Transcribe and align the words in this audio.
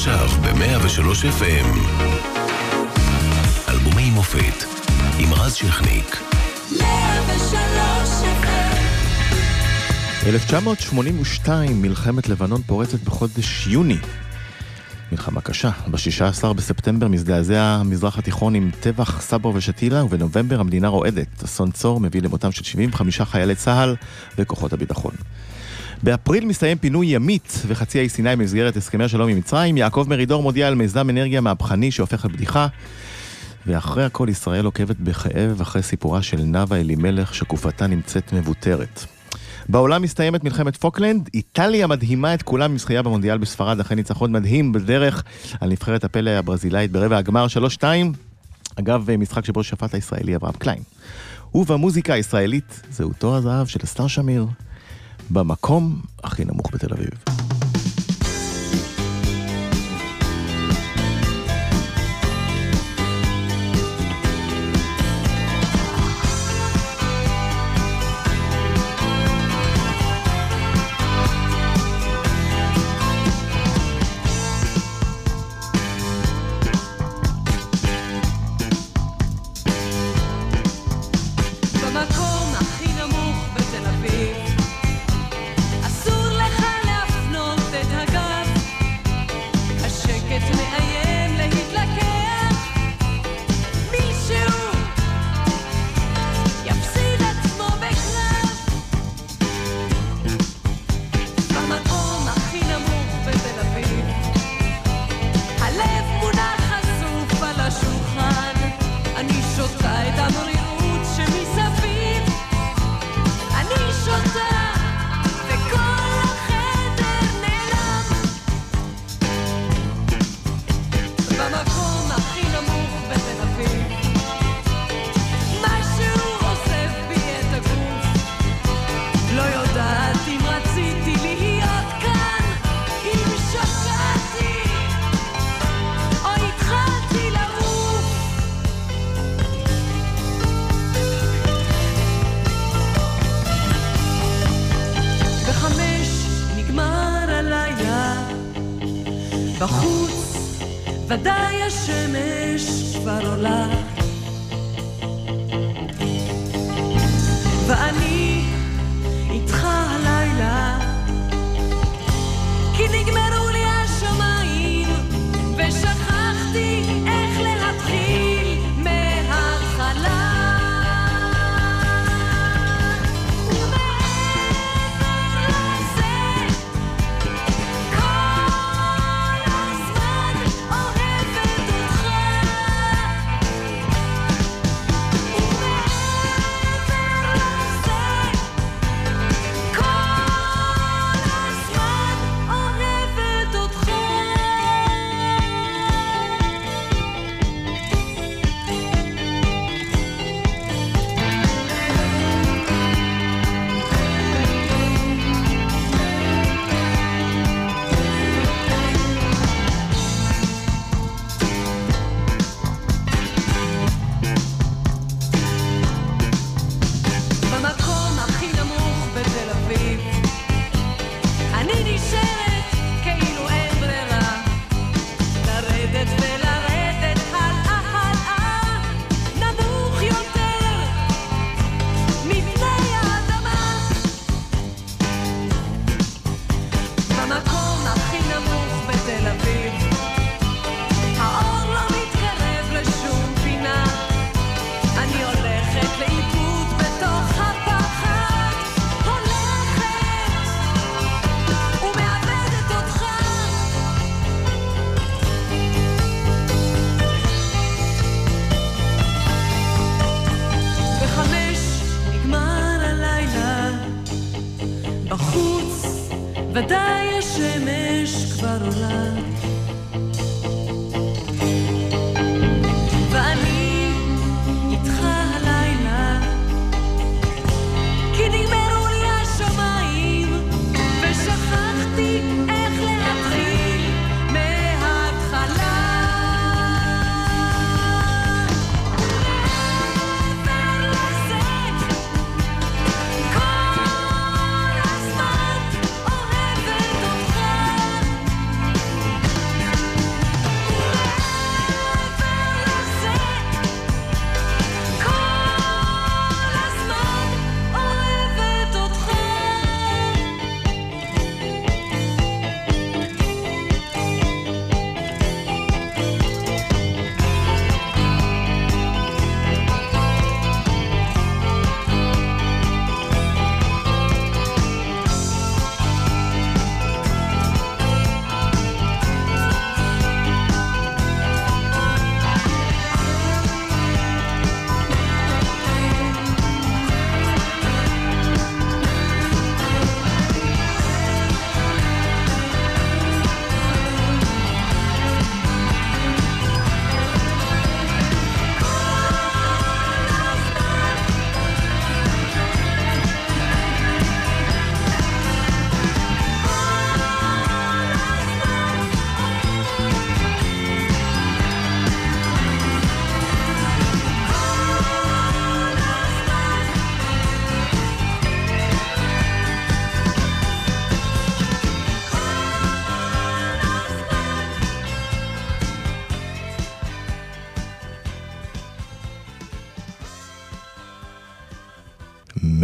עכשיו 0.00 0.28
ב-103 0.28 1.24
FM. 1.40 1.78
אלבומי 3.68 4.10
מופת 4.10 4.64
עם 5.18 5.32
רז 5.32 5.54
שכניק. 5.54 6.16
103 6.80 7.54
FM 8.42 8.80
1982, 10.26 11.82
מלחמת 11.82 12.28
לבנון 12.28 12.62
פורצת 12.62 13.02
בחודש 13.02 13.66
יוני. 13.66 13.98
מלחמה 15.12 15.40
קשה. 15.40 15.70
ב-16 15.90 16.52
בספטמבר 16.52 17.08
מזדעזע 17.08 17.62
המזרח 17.62 18.18
התיכון 18.18 18.54
עם 18.54 18.70
טבח 18.80 19.20
סברו 19.20 19.54
ושתילה, 19.54 20.04
ובנובמבר 20.04 20.60
המדינה 20.60 20.88
רועדת. 20.88 21.44
אסון 21.44 21.70
צור 21.70 22.00
מביא 22.00 22.22
למותם 22.22 22.52
של 22.52 22.64
75 22.64 23.20
חיילי 23.20 23.54
צה"ל 23.54 23.96
וכוחות 24.38 24.72
הביטחון. 24.72 25.12
באפריל 26.02 26.44
מסתיים 26.44 26.78
פינוי 26.78 27.06
ימית 27.06 27.62
וחצי 27.66 27.98
האי 27.98 28.08
סיני 28.08 28.36
במסגרת 28.36 28.76
הסכמי 28.76 29.04
השלום 29.04 29.28
עם 29.28 29.36
מצרים. 29.36 29.76
יעקב 29.76 30.06
מרידור 30.08 30.42
מודיע 30.42 30.68
על 30.68 30.74
מיזם 30.74 31.10
אנרגיה 31.10 31.40
מהפכני 31.40 31.90
שהופך 31.90 32.24
לבדיחה. 32.24 32.66
ואחרי 33.66 34.04
הכל 34.04 34.28
ישראל 34.30 34.64
עוקבת 34.64 34.96
בכאב 34.96 35.60
אחרי 35.60 35.82
סיפורה 35.82 36.22
של 36.22 36.40
נאוה 36.40 36.80
אלימלך 36.80 37.34
שגופתה 37.34 37.86
נמצאת 37.86 38.32
מבוטרת. 38.32 39.04
בעולם 39.68 40.02
מסתיימת 40.02 40.44
מלחמת 40.44 40.76
פוקלנד, 40.76 41.28
איטליה 41.34 41.86
מדהימה 41.86 42.34
את 42.34 42.42
כולם 42.42 42.70
עם 42.70 42.78
זכייה 42.78 43.02
במונדיאל 43.02 43.38
בספרד 43.38 43.80
אחרי 43.80 43.96
ניצחון 43.96 44.32
מדהים 44.32 44.72
בדרך 44.72 45.22
על 45.60 45.70
נבחרת 45.70 46.04
הפלא 46.04 46.30
הברזילאית 46.30 46.92
ברבע 46.92 47.16
הגמר 47.18 47.46
3-2. 47.80 47.84
אגב, 48.76 49.08
משחק 49.18 49.44
שבו 49.44 49.62
שפט 49.62 49.94
הישראלי 49.94 50.36
אברהם 50.36 50.54
קליין. 50.58 50.82
ובמוזיקה 51.54 52.14
הישראלית, 52.14 52.82
זהותו 52.90 53.36
הזהב 53.36 53.66
של 53.66 53.80
אסתר 53.84 54.06
שמיר, 54.06 54.46
במקום 55.30 56.00
הכי 56.24 56.44
נמוך 56.44 56.74
בתל 56.74 56.92
אביב. 56.92 57.10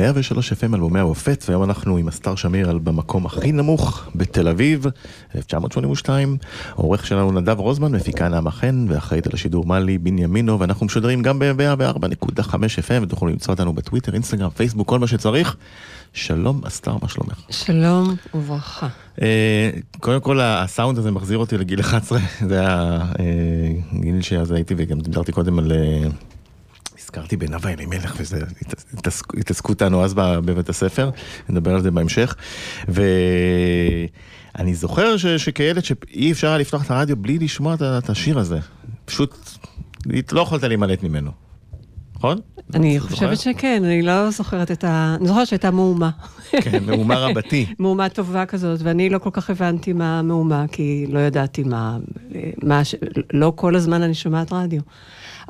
103 0.06 0.53
FM 0.53 0.75
אלבומי 0.75 1.00
המופת, 1.00 1.44
והיום 1.49 1.64
אנחנו 1.64 1.97
עם 1.97 2.08
אסתר 2.08 2.35
שמיר 2.35 2.70
על 2.70 2.79
במקום 2.79 3.26
הכי 3.26 3.53
נמוך 3.53 4.05
בתל 4.14 4.49
אביב, 4.49 4.87
1982. 5.35 6.37
העורך 6.70 7.06
שלנו 7.06 7.32
נדב 7.32 7.58
רוזמן, 7.58 7.93
מפיקה 7.93 8.29
נעמה 8.29 8.50
חן, 8.50 8.87
ואחראית 8.88 9.26
על 9.26 9.32
השידור 9.35 9.67
מלי 9.67 9.99
בנימינו, 9.99 10.61
ואנחנו 10.61 10.87
משודרים 10.87 11.23
גם 11.23 11.38
ב-104.5 11.38 12.55
FM, 12.55 13.03
ותוכלו 13.03 13.29
למצוא 13.29 13.55
אותנו 13.55 13.73
בטוויטר, 13.73 14.14
אינסטגרם, 14.14 14.50
פייסבוק, 14.50 14.88
כל 14.88 14.99
מה 14.99 15.06
שצריך. 15.06 15.56
שלום 16.12 16.61
אסתר, 16.67 16.97
מה 17.03 17.08
שלומך? 17.08 17.41
שלום 17.50 18.14
וברכה. 18.35 18.88
אה, 19.23 19.70
קודם 20.00 20.20
כל 20.20 20.41
הסאונד 20.41 20.99
הזה 20.99 21.11
מחזיר 21.11 21.38
אותי 21.38 21.58
לגיל 21.58 21.81
11, 21.81 22.19
זה 22.49 22.61
היה 22.61 23.03
אה, 23.19 24.00
גיל 24.00 24.23
שאז 24.23 24.53
הייתי 24.53 24.75
וגם 24.76 25.00
דיברתי 25.00 25.32
קודם 25.32 25.58
על... 25.58 25.73
אה, 25.73 26.08
הזכרתי 27.06 27.37
בנאוה 27.37 27.73
אלימלך 27.73 28.14
וזה 28.19 28.41
התעסק- 28.97 29.38
התעסקו 29.38 29.73
איתנו 29.73 30.05
אז 30.05 30.14
בבית 30.14 30.69
הספר, 30.69 31.11
נדבר 31.49 31.75
על 31.75 31.82
זה 31.82 31.91
בהמשך. 31.91 32.35
ואני 32.88 34.75
זוכר 34.75 35.17
ש, 35.17 35.26
שכילד 35.26 35.85
שאי 35.85 36.32
אפשר 36.32 36.49
היה 36.49 36.58
לפתוח 36.58 36.87
את 36.87 36.91
הרדיו 36.91 37.17
בלי 37.17 37.38
לשמוע 37.38 37.75
את, 37.75 37.82
את 37.82 38.11
השיר 38.11 38.38
הזה. 38.38 38.58
פשוט 39.05 39.37
לא 40.32 40.41
יכולת 40.41 40.62
להימלט 40.62 41.03
ממנו. 41.03 41.31
נכון? 42.17 42.38
אני? 42.75 43.00
חושבת 43.00 43.38
שכן, 43.38 43.82
אני 43.85 44.03
לא 44.03 44.31
זוכרת 44.31 44.70
את 44.70 44.85
ה... 44.85 45.17
אני 45.20 45.29
זוכרת 45.29 45.47
שהייתה 45.47 45.70
מהומה. 45.70 46.11
כן, 46.50 46.85
מהומה 46.85 47.19
רבתי. 47.19 47.67
מהומה 47.79 48.08
טובה 48.08 48.47
כזאת, 48.47 48.81
ואני 48.82 49.11
לא 49.11 49.19
כל 49.19 49.31
כך 49.32 49.50
הבנתי 49.50 49.93
מה 49.93 50.19
המהומה, 50.19 50.64
כי 50.73 51.06
לא 51.08 51.19
ידעתי 51.19 51.62
מה... 51.62 51.99
מה 52.62 52.85
ש... 52.85 52.94
לא 53.32 53.53
כל 53.56 53.76
הזמן 53.76 54.03
אני 54.03 54.14
שומעת 54.14 54.53
רדיו. 54.53 54.81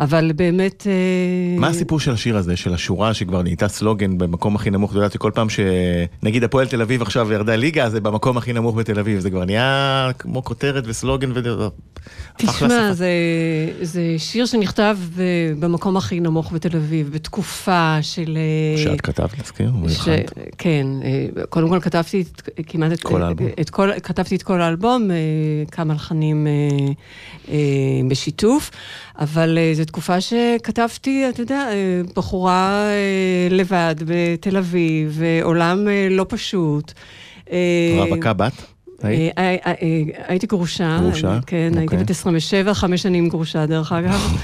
אבל 0.01 0.33
באמת... 0.37 0.87
אה, 0.87 1.61
מה 1.61 1.69
הסיפור 1.69 2.01
של 2.01 2.13
השיר 2.13 2.37
הזה, 2.37 2.57
של 2.57 2.75
השורה 2.75 3.15
שכבר 3.15 3.43
נהייתה 3.43 3.69
סלוגן 3.69 4.19
במקום 4.19 4.57
הכי 4.57 4.71
נמוך? 4.71 4.91
את 4.91 4.97
יודעת 4.97 5.13
שכל 5.13 5.31
פעם 5.35 5.47
שנגיד 5.49 6.45
הפועל 6.45 6.67
תל 6.67 6.83
אביב 6.83 7.03
עכשיו 7.03 7.33
ירדה 7.33 7.57
ליגה, 7.57 7.91
זה 7.91 8.01
במקום 8.01 8.37
הכי 8.37 8.53
נמוך 8.53 8.77
בתל 8.77 8.99
אביב. 8.99 9.21
זה 9.21 9.31
כבר 9.31 9.45
נהיה 9.45 10.11
כמו 10.19 10.45
כותרת 10.45 10.85
וסלוגן 10.87 11.33
ו... 11.35 11.69
תשמע. 12.37 12.93
זה, 12.93 13.11
זה 13.83 14.15
שיר 14.19 14.47
שנכתב 14.47 14.99
ב- 15.17 15.53
במקום 15.59 15.97
הכי 15.97 16.21
נמוך 16.21 16.53
בתל 16.53 16.77
אביב, 16.77 17.11
בתקופה 17.13 17.99
של... 18.03 18.39
אה, 18.77 18.83
שאת 18.83 19.01
כתבת, 19.01 19.39
נזכיר? 19.39 19.71
ש... 19.89 20.09
כן, 20.59 20.87
אה, 21.05 21.47
קודם 21.49 21.69
כל 21.69 21.81
כתבתי 21.81 22.21
את, 22.21 22.49
כמעט 22.67 22.93
את 22.93 23.03
כל 23.03 23.23
האלבום. 23.23 23.49
את 23.61 23.71
כל, 23.71 23.91
כתבתי 24.03 24.37
את 24.37 24.43
כל 24.43 24.61
האלבום, 24.61 25.11
אה, 25.11 25.17
כמה 25.71 25.95
לחנים 25.95 26.47
אה, 26.47 26.53
אה, 27.49 27.57
בשיתוף, 28.09 28.71
אבל 29.19 29.59
אה, 29.59 29.73
תקופה 29.87 30.21
שכתבתי, 30.21 31.29
אתה 31.29 31.41
יודע, 31.41 31.69
אה, 31.69 32.01
בחורה 32.17 32.87
אה, 32.89 33.49
לבד 33.51 33.95
בתל 34.07 34.57
אביב, 34.57 35.21
אה, 35.23 35.41
עולם 35.43 35.87
לא 36.11 36.27
פשוט. 36.29 36.93
רווקה 37.99 38.33
בת? 38.33 38.53
היית? 39.03 39.35
הייתי 40.27 40.47
גרושה. 40.47 40.99
גרושה? 41.01 41.39
כן, 41.47 41.71
הייתי 41.77 41.95
אוקיי. 41.95 41.99
בת 41.99 42.11
27, 42.11 42.75
חמש 42.75 43.03
שנים 43.03 43.29
גרושה 43.29 43.67
דרך 43.67 43.93
אגב. 43.93 44.21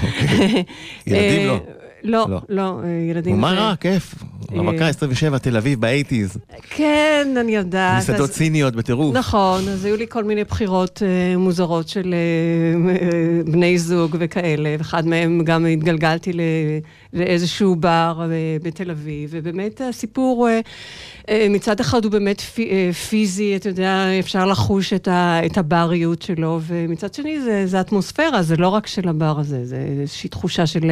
ילדים 1.07 1.47
לא? 1.47 1.59
לא, 2.03 2.27
לא. 2.29 2.41
לא, 2.49 2.79
ילדים... 3.09 3.41
מה 3.41 3.51
רע, 3.51 3.75
כיף. 3.75 4.15
רווקה 4.53 4.87
27, 4.87 5.37
תל 5.37 5.57
אביב, 5.57 5.81
באייטיז. 5.81 6.37
כן, 6.69 7.27
אני 7.39 7.55
יודעת. 7.55 7.97
מסעדות 7.97 8.29
אז- 8.29 8.35
ציניות 8.35 8.75
בטירוף. 8.75 9.15
נכון, 9.15 9.67
אז 9.67 9.85
היו 9.85 9.95
לי 9.97 10.05
כל 10.09 10.23
מיני 10.23 10.43
בחירות 10.43 11.01
אה, 11.05 11.37
מוזרות 11.37 11.87
של 11.87 12.13
אה, 12.13 12.89
אה, 12.91 13.09
בני 13.51 13.77
זוג 13.77 14.15
וכאלה, 14.19 14.75
ואחד 14.77 15.07
מהם 15.07 15.41
גם 15.43 15.65
התגלגלתי 15.65 16.33
ל- 16.33 16.41
לאיזשהו 17.13 17.75
בר 17.75 18.21
אה, 18.31 18.57
בתל 18.63 18.91
אביב, 18.91 19.29
ובאמת 19.33 19.81
הסיפור 19.89 20.47
אה, 20.49 20.59
אה, 21.29 21.47
מצד 21.49 21.79
אחד 21.79 22.03
הוא 22.03 22.11
באמת 22.11 22.41
פי, 22.41 22.93
פיזי, 22.93 23.55
אתה 23.55 23.69
יודע, 23.69 24.05
אפשר 24.19 24.45
לחוש 24.45 24.93
את, 24.93 25.57
הבריות 25.57 26.21
שלו, 26.21 26.59
ומצד 26.67 27.13
שני 27.13 27.41
זה, 27.41 27.67
זה 27.67 27.81
אטמוספירה, 27.81 28.43
זה 28.43 28.57
לא 28.57 28.67
רק 28.67 28.87
של 28.87 29.09
הבר 29.09 29.39
הזה, 29.39 29.65
זה 29.65 29.85
איזושהי 30.01 30.29
תחושה 30.29 30.65
של 30.65 30.91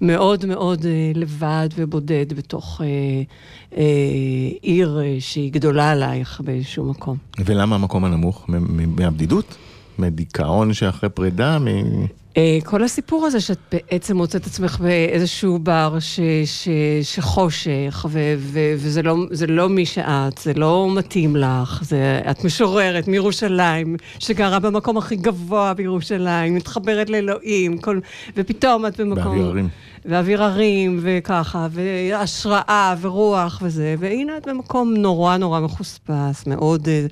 מאוד 0.00 0.46
מאוד 0.46 0.86
לבד 1.14 1.68
ובודד 1.76 2.32
בתוך 2.32 2.80
עיר 4.62 5.00
שהיא 5.18 5.52
גדולה 5.52 5.90
עלייך 5.90 6.40
באיזשהו 6.44 6.84
מקום. 6.84 7.16
ולמה 7.44 7.74
המקום 7.74 8.04
הנמוך? 8.04 8.46
מהבדידות? 8.96 9.56
מדיכאון 9.98 10.74
שאחרי 10.74 11.08
פרידה? 11.10 11.58
מ... 11.58 11.66
אה, 12.36 12.58
כל 12.64 12.84
הסיפור 12.84 13.26
הזה 13.26 13.40
שאת 13.40 13.58
בעצם 13.72 14.16
מוצאת 14.16 14.46
עצמך 14.46 14.78
באיזשהו 14.80 15.58
בר 15.58 15.96
ש, 16.00 16.20
ש, 16.44 16.68
שחושך, 17.02 18.06
ו, 18.08 18.34
ו, 18.38 18.58
וזה 18.76 19.02
לא, 19.02 19.16
זה 19.30 19.46
לא 19.46 19.68
מי 19.68 19.86
שאת, 19.86 20.38
זה 20.38 20.52
לא 20.54 20.88
מתאים 20.94 21.36
לך, 21.36 21.80
זה, 21.84 22.20
את 22.30 22.44
משוררת 22.44 23.08
מירושלים, 23.08 23.96
שגרה 24.18 24.58
במקום 24.58 24.96
הכי 24.96 25.16
גבוה 25.16 25.74
בירושלים, 25.74 26.54
מתחברת 26.54 27.10
לאלוהים, 27.10 27.78
כל, 27.78 28.00
ופתאום 28.36 28.86
את 28.86 29.00
במקום... 29.00 29.24
באוויר 29.24 29.46
הרים. 29.46 29.68
ואוויר 30.04 30.42
הרים, 30.42 31.00
וככה, 31.02 31.68
והשראה, 31.70 32.94
ורוח 33.00 33.58
וזה, 33.62 33.94
והנה 33.98 34.36
את 34.36 34.48
במקום 34.48 34.94
נורא 34.94 35.36
נורא 35.36 35.60
מחוספס, 35.60 36.46
מאוד, 36.46 36.88
אה, 36.88 37.06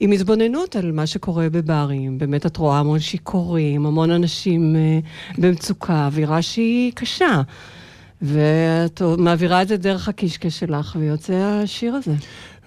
עם 0.00 0.12
התבוננות 0.12 0.76
על 0.76 0.92
מה 0.92 1.06
שקורה 1.06 1.50
בברים. 1.50 2.18
באמת 2.18 2.46
את 2.46 2.56
רואה 2.56 2.78
המון 2.78 3.00
שיכורים, 3.00 3.86
המון 3.86 4.10
אנשים 4.10 4.76
אה, 4.76 4.98
במצוקה, 5.38 6.06
אווירה 6.06 6.42
שהיא 6.42 6.92
קשה. 6.94 7.42
ואת 8.22 9.02
מעבירה 9.18 9.62
את 9.62 9.68
זה 9.68 9.76
דרך 9.76 10.08
הקישקע 10.08 10.50
שלך, 10.50 10.96
ויוצא 11.00 11.34
השיר 11.34 11.94
הזה. 11.94 12.12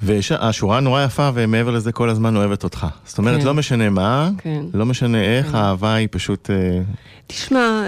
והשורה 0.01 0.79
נורא 0.79 1.03
יפה, 1.03 1.29
ומעבר 1.33 1.71
לזה 1.71 1.91
כל 1.91 2.09
הזמן 2.09 2.35
אוהבת 2.35 2.63
אותך. 2.63 2.87
זאת 3.05 3.17
אומרת, 3.17 3.39
כן. 3.39 3.45
לא 3.45 3.53
משנה 3.53 3.89
מה, 3.89 4.29
כן. 4.37 4.65
לא 4.73 4.85
משנה 4.85 5.23
איך, 5.23 5.47
כן. 5.47 5.55
האהבה 5.55 5.93
היא 5.93 6.07
פשוט... 6.11 6.49
אה, 6.49 6.81
תשמע, 7.27 7.83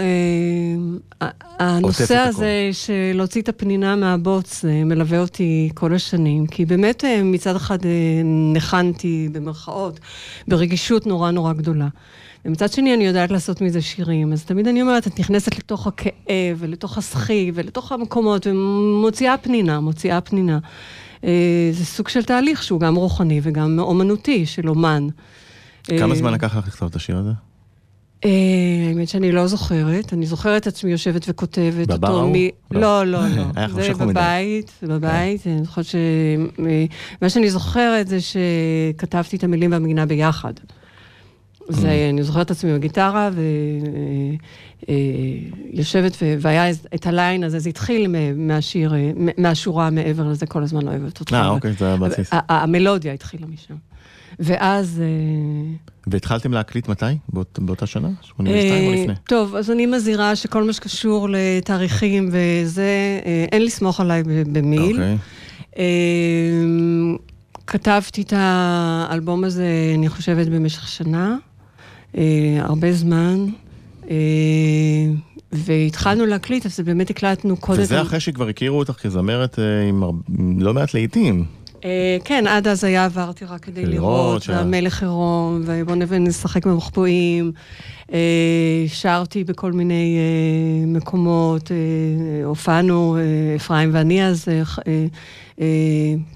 אה, 1.21 1.29
הנושא 1.59 2.17
הזה 2.17 2.69
של 2.71 2.93
להוציא 3.13 3.41
את 3.41 3.49
הפנינה 3.49 3.95
מהבוץ 3.95 4.65
אה, 4.65 4.83
מלווה 4.83 5.19
אותי 5.19 5.69
כל 5.73 5.93
השנים, 5.93 6.47
כי 6.47 6.65
באמת 6.65 7.05
אה, 7.05 7.23
מצד 7.23 7.55
אחד 7.55 7.85
אה, 7.85 7.91
ניחנתי, 8.53 9.29
במרכאות, 9.31 9.99
ברגישות 10.47 11.07
נורא 11.07 11.31
נורא 11.31 11.53
גדולה. 11.53 11.87
ומצד 12.45 12.71
שני 12.71 12.93
אני 12.93 13.05
יודעת 13.05 13.31
לעשות 13.31 13.61
מזה 13.61 13.81
שירים, 13.81 14.33
אז 14.33 14.45
תמיד 14.45 14.67
אני 14.67 14.81
אומרת, 14.81 15.07
את 15.07 15.19
נכנסת 15.19 15.57
לתוך 15.57 15.87
הכאב 15.87 16.57
ולתוך 16.57 16.97
הסחי 16.97 17.51
ולתוך 17.53 17.91
המקומות 17.91 18.47
ומוציאה 18.47 19.37
פנינה, 19.37 19.79
מוציאה 19.79 20.21
פנינה. 20.21 20.59
אה, 21.23 21.69
זה 21.71 21.85
סוג 21.85 22.07
של 22.07 22.23
תהליך 22.23 22.63
שהוא 22.63 22.79
גם 22.79 22.95
רוחני 22.95 23.39
וגם 23.43 23.79
אומנותי 23.79 24.45
של 24.45 24.69
אומן. 24.69 25.07
כמה 25.83 26.13
אה, 26.13 26.15
זמן 26.15 26.33
לקח 26.33 26.55
לך 26.57 26.67
לכתוב 26.67 26.89
את 26.89 26.95
השיר 26.95 27.17
הזה? 27.17 27.31
אה, 28.25 28.29
האמת 28.89 29.07
שאני 29.07 29.31
לא 29.31 29.47
זוכרת, 29.47 30.13
אני 30.13 30.25
זוכרת 30.25 30.61
את 30.61 30.67
עצמי 30.67 30.91
יושבת 30.91 31.25
וכותבת 31.27 31.87
בבר 31.87 32.07
אותו 32.07 32.19
ההוא? 32.19 32.31
מ... 32.37 32.49
לא. 32.71 33.05
לא, 33.05 33.27
לא, 33.27 33.45
לא. 33.55 33.67
זה. 33.83 33.93
בבית, 33.93 34.71
זה 34.81 34.87
בבית. 34.87 35.47
אני 35.47 35.63
זוכרת 35.63 35.85
ש... 35.85 35.95
מה 37.21 37.29
שאני 37.29 37.49
זוכרת 37.49 38.07
זה 38.07 38.17
שכתבתי 38.21 39.35
את 39.35 39.43
המילים 39.43 39.71
והמגינה 39.71 40.05
ביחד. 40.05 40.53
זה, 41.69 41.87
Mm. 41.89 42.13
אני 42.13 42.23
זוכרת 42.23 42.45
את 42.45 42.51
עצמי 42.51 42.73
בגיטרה, 42.73 43.29
ויושבת, 45.73 46.11
והיה 46.39 46.67
איז- 46.67 46.87
את 46.95 47.07
הליין 47.07 47.43
הזה, 47.43 47.59
זה 47.59 47.69
התחיל 47.69 48.07
מהשיר, 48.35 48.93
אה, 48.95 49.11
מהשורה 49.37 49.89
מעבר 49.89 50.27
לזה, 50.27 50.45
כל 50.45 50.63
הזמן 50.63 50.87
אוהבת 50.87 51.19
אותך. 51.19 51.33
אה, 51.33 51.47
אוקיי, 51.49 51.73
זה 51.79 51.85
היה 51.85 51.97
בסיס. 51.97 52.29
המלודיה 52.33 53.13
התחילה 53.13 53.47
משם. 53.47 53.75
ואז... 54.39 55.01
אה, 55.05 55.73
והתחלתם 56.07 56.51
להקליט 56.53 56.87
מתי? 56.89 57.05
באות- 57.33 57.59
באותה 57.61 57.85
שנה? 57.85 58.09
82 58.21 58.83
או 58.87 58.91
אה, 58.91 59.01
לפני? 59.01 59.13
טוב, 59.27 59.55
אז 59.55 59.71
אני 59.71 59.85
מזהירה 59.85 60.35
שכל 60.35 60.63
מה 60.63 60.73
שקשור 60.73 61.27
לתאריכים 61.31 62.29
וזה, 62.31 62.85
אה, 63.25 63.45
אין 63.51 63.63
לסמוך 63.65 63.99
עליי 63.99 64.23
במיל. 64.51 64.91
אוקיי. 64.91 65.17
אה, 65.77 65.83
כתבתי 67.67 68.21
את 68.21 68.33
האלבום 68.35 69.43
הזה, 69.43 69.65
אני 69.97 70.09
חושבת, 70.09 70.47
במשך 70.47 70.87
שנה, 70.87 71.29
אה, 71.31 71.35
הרבה 72.61 72.93
זמן, 72.93 73.45
אה, 74.09 74.15
והתחלנו 75.51 76.25
להקליט, 76.25 76.65
אז 76.65 76.79
באמת 76.79 77.09
הקלטנו 77.09 77.57
קודם. 77.57 77.81
וזה 77.81 78.01
אחרי 78.01 78.19
שכבר 78.19 78.47
הכירו 78.47 78.79
אותך 78.79 78.93
כזמרת 78.93 79.59
אה, 79.59 79.87
עם 79.89 80.03
לא 80.59 80.73
מעט 80.73 80.93
להיטים. 80.93 81.45
אה, 81.85 82.17
כן, 82.23 82.47
עד 82.47 82.67
אז 82.67 82.83
היה 82.83 83.05
עברתי 83.05 83.45
רק 83.45 83.61
כדי 83.61 83.85
לראות 83.85 84.49
והמלך 84.49 85.01
עירום, 85.03 85.61
ובוא 85.65 85.95
נבין, 85.95 86.23
נשחק 86.23 86.65
במחבואים. 86.67 87.51
אה, 88.13 88.85
שרתי 88.87 89.43
בכל 89.43 89.71
מיני 89.71 90.17
אה, 90.17 90.85
מקומות, 90.87 91.71
אה, 91.71 91.77
הופענו, 92.45 93.17
אה, 93.17 93.55
אפרים 93.55 93.89
ואני 93.93 94.25
אז, 94.25 94.45
אה, 94.47 94.61
אה, 94.87 95.05
אה, 95.61 95.65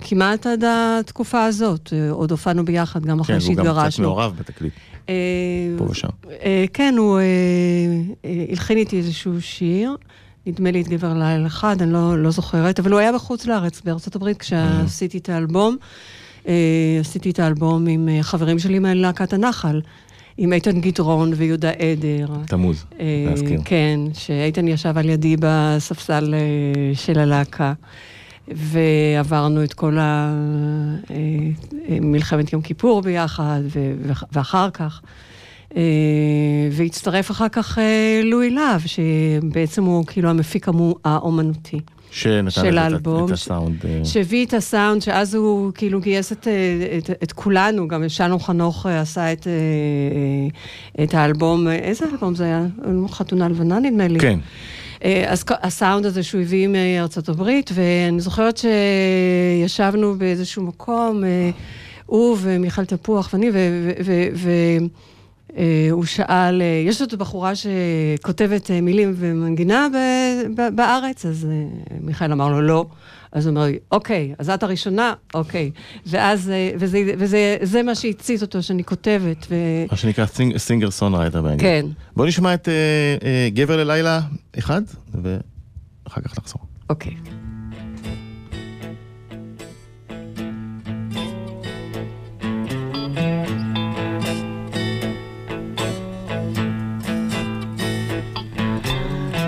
כמעט 0.01 0.47
עד 0.47 0.63
התקופה 0.67 1.45
הזאת. 1.45 1.93
אה, 1.93 2.11
עוד 2.11 2.31
הופענו 2.31 2.65
ביחד, 2.65 3.05
גם 3.05 3.15
כן, 3.15 3.21
אחרי 3.21 3.35
והוא 3.35 3.55
גם 3.55 3.63
קצת 3.63 3.73
שהתגרשנו. 3.75 4.03
מעורב 4.07 4.33
בתקליט, 4.39 4.73
אה, 4.90 4.90
פה 5.77 5.83
ושם. 5.89 6.07
אה, 6.43 6.65
כן, 6.73 6.95
הוא 6.97 7.19
אה, 7.19 7.23
אה, 8.25 8.45
הלחין 8.49 8.77
איתי 8.77 8.97
איזשהו 8.97 9.41
שיר. 9.41 9.95
נדמה 10.45 10.71
לי 10.71 10.81
את 10.81 10.87
גבר 10.87 11.13
לילה 11.13 11.47
אחד, 11.47 11.81
אני 11.81 11.93
לא, 11.93 12.23
לא 12.23 12.31
זוכרת, 12.31 12.79
אבל 12.79 12.91
הוא 12.91 12.99
היה 12.99 13.13
בחוץ 13.13 13.45
לארץ, 13.45 13.81
בארצות 13.81 14.15
הברית, 14.15 14.37
כשעשיתי 14.37 15.17
את 15.17 15.29
האלבום. 15.29 15.77
אה, 16.47 16.97
עשיתי 16.99 17.29
את 17.29 17.39
האלבום 17.39 17.87
עם 17.87 18.09
אה, 18.09 18.23
חברים 18.23 18.59
שלי 18.59 18.79
מלהקת 18.79 19.33
הנחל, 19.33 19.81
עם 20.37 20.53
איתן 20.53 20.81
גדרון 20.81 21.31
ויהודה 21.35 21.69
עדר. 21.69 22.27
תמוז, 22.47 22.85
אה, 22.99 23.05
להזכיר. 23.29 23.61
כן, 23.65 23.99
שאיתן 24.13 24.67
ישב 24.67 24.97
על 24.97 25.09
ידי 25.09 25.35
בספסל 25.39 26.33
אה, 26.33 26.95
של 26.95 27.19
הלהקה, 27.19 27.73
ועברנו 28.47 29.63
את 29.63 29.73
כל. 29.73 29.97
אה, 29.97 30.29
אה, 31.11 31.97
מלחמת 32.01 32.53
יום 32.53 32.61
כיפור 32.61 33.01
ביחד, 33.01 33.61
ואחר 34.31 34.69
כך. 34.69 35.01
אה, 35.75 35.81
והצטרף 36.71 37.31
אחר 37.31 37.49
כך 37.49 37.77
לואי 38.23 38.49
להב, 38.49 38.81
שבעצם 38.85 39.83
הוא 39.83 40.05
כאילו 40.05 40.29
המפיק 40.29 40.67
האומנותי. 41.05 41.79
שנתן 42.13 42.49
של 42.49 42.77
האלבום, 42.77 43.25
את 43.25 43.31
הסאונד. 43.31 43.85
שהביא 44.03 44.45
את 44.45 44.53
הסאונד, 44.53 45.01
שאז 45.01 45.35
הוא 45.35 45.71
כאילו 45.75 45.99
גייס 45.99 46.31
את, 46.31 46.47
את, 46.97 47.09
את 47.23 47.31
כולנו, 47.31 47.87
גם 47.87 48.09
שלום 48.09 48.39
חנוך 48.39 48.85
עשה 48.85 49.33
את, 49.33 49.47
את 51.03 51.13
האלבום, 51.13 51.67
איזה 51.67 52.05
אלבום 52.11 52.35
זה 52.35 52.43
היה? 52.43 52.65
חתונה 53.09 53.49
לבנה 53.49 53.79
נדמה 53.79 54.07
לי. 54.07 54.19
כן. 54.19 54.39
אה, 55.03 55.23
אז 55.27 55.43
הסאונד 55.49 56.05
הזה 56.05 56.23
שהוא 56.23 56.41
הביא 56.41 56.67
מארצות 56.67 57.29
הברית, 57.29 57.69
ואני 57.73 58.19
זוכרת 58.19 58.57
שישבנו 58.57 60.15
באיזשהו 60.17 60.63
מקום, 60.63 61.23
אה, 61.23 61.49
הוא 62.05 62.37
ומיכאל 62.41 62.85
תפוח 62.85 63.29
ואני, 63.33 63.49
והוא 65.89 66.05
שאל, 66.05 66.61
אה, 66.61 66.83
יש 66.87 67.01
עוד 67.01 67.15
בחורה 67.15 67.51
שכותבת 67.55 68.71
מילים 68.71 69.13
ומנגינה 69.15 69.87
בארץ, 70.75 71.25
אז 71.25 71.47
מיכאל 72.01 72.31
אמר 72.31 72.49
לו 72.49 72.61
לא. 72.61 72.85
אז 73.31 73.45
הוא 73.45 73.51
אומר 73.51 73.65
לי, 73.65 73.79
אוקיי, 73.91 74.35
אז 74.37 74.49
את 74.49 74.63
הראשונה, 74.63 75.13
אוקיי. 75.33 75.71
ואז, 76.05 76.49
אה, 76.49 76.71
וזה, 76.75 76.99
וזה 77.17 77.57
זה 77.61 77.83
מה 77.83 77.95
שהצית 77.95 78.41
אותו, 78.41 78.63
שאני 78.63 78.83
כותבת, 78.83 79.47
ו... 79.49 79.55
מה 79.91 79.97
שנקרא 79.97 80.25
singer 80.57 80.91
songwriter 80.91 81.41
באנגלית. 81.41 81.61
כן. 81.61 81.85
בוא 82.15 82.25
נשמע 82.25 82.53
את 82.53 82.67
אה, 82.69 82.73
אה, 83.23 83.49
גבר 83.53 83.77
ללילה 83.77 84.21
אחד, 84.59 84.81
ואחר 85.13 86.21
כך 86.21 86.39
נחזור. 86.39 86.61
אוקיי. 86.89 87.15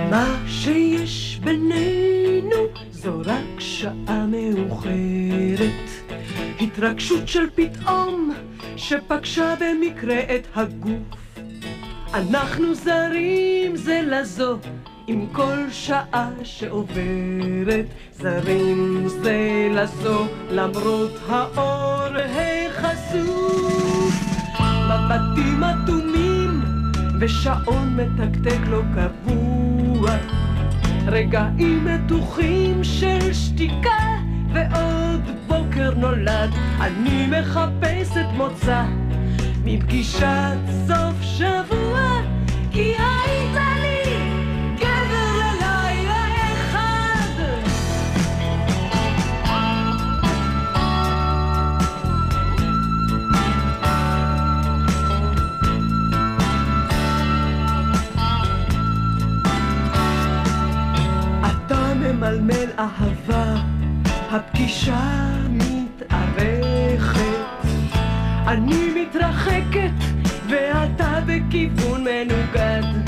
מה 0.09 0.43
שיש 0.47 1.39
בינינו 1.43 2.57
זו 2.91 3.21
רק 3.25 3.42
שעה 3.83 4.25
מאוחרת. 4.27 5.89
התרגשות 6.61 7.27
של 7.27 7.49
פתאום 7.55 8.33
שפגשה 8.77 9.53
במקרה 9.59 10.19
את 10.19 10.47
הגוף. 10.55 11.17
אנחנו 12.13 12.75
זרים 12.75 13.75
זה 13.75 14.01
לזו 14.05 14.57
עם 15.07 15.27
כל 15.31 15.57
שעה 15.71 16.29
שעוברת. 16.43 17.85
זרים 18.11 19.03
זה 19.07 19.67
לזו 19.71 20.27
למרות 20.51 21.11
האור 21.27 22.17
החשוף. 22.17 24.13
מבטים 24.59 25.63
אטומים 25.63 26.61
ושעון 27.19 27.97
מתקתק 27.97 28.59
לא 28.69 28.81
קבוע 28.95 30.42
רגעים 31.07 31.85
מתוחים 31.85 32.83
של 32.83 33.33
שתיקה 33.33 34.17
ועוד 34.53 35.21
בוקר 35.47 35.93
נולד. 35.97 36.49
אני 36.81 37.27
מחפשת 37.27 38.25
מוצא 38.33 38.83
מפגישת 39.63 40.57
סוף 40.87 41.21
שבוע 41.21 42.21
כי 42.71 42.93
היית 42.97 43.72
ממלמל 62.23 62.69
אהבה, 62.79 63.55
הפגישה 64.31 65.27
מתארכת. 65.49 67.21
אני 68.47 68.89
מתרחקת, 68.95 69.91
ואתה 70.49 71.19
בכיוון 71.27 72.03
מנוגד. 72.03 73.02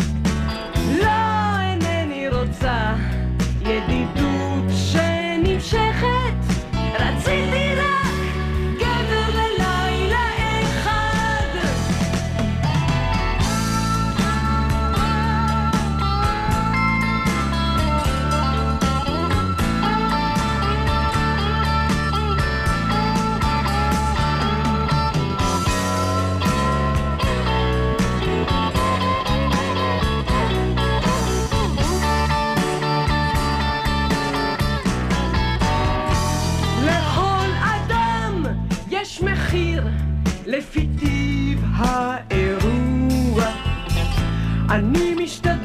אני 44.76 45.16
משתדלת 45.16 45.65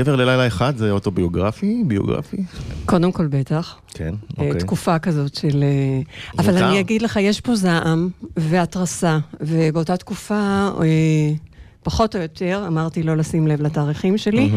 גבר 0.00 0.16
ללילה 0.16 0.46
אחד 0.46 0.76
זה 0.76 0.90
אוטוביוגרפי? 0.90 1.82
ביוגרפי? 1.86 2.36
קודם 2.86 3.12
כל 3.12 3.26
בטח. 3.26 3.78
כן, 3.88 4.14
אה, 4.38 4.46
אוקיי. 4.46 4.60
תקופה 4.60 4.98
כזאת 4.98 5.34
של... 5.34 5.62
אה, 5.62 6.00
אבל 6.38 6.52
מותר. 6.52 6.68
אני 6.68 6.80
אגיד 6.80 7.02
לך, 7.02 7.18
יש 7.22 7.40
פה 7.40 7.54
זעם 7.54 8.08
והתרסה, 8.36 9.18
ובאותה 9.40 9.96
תקופה, 9.96 10.68
אה, 10.82 11.32
פחות 11.82 12.16
או 12.16 12.20
יותר, 12.20 12.64
אמרתי 12.66 13.02
לא 13.02 13.16
לשים 13.16 13.46
לב 13.46 13.62
לתאריכים 13.62 14.18
שלי, 14.18 14.50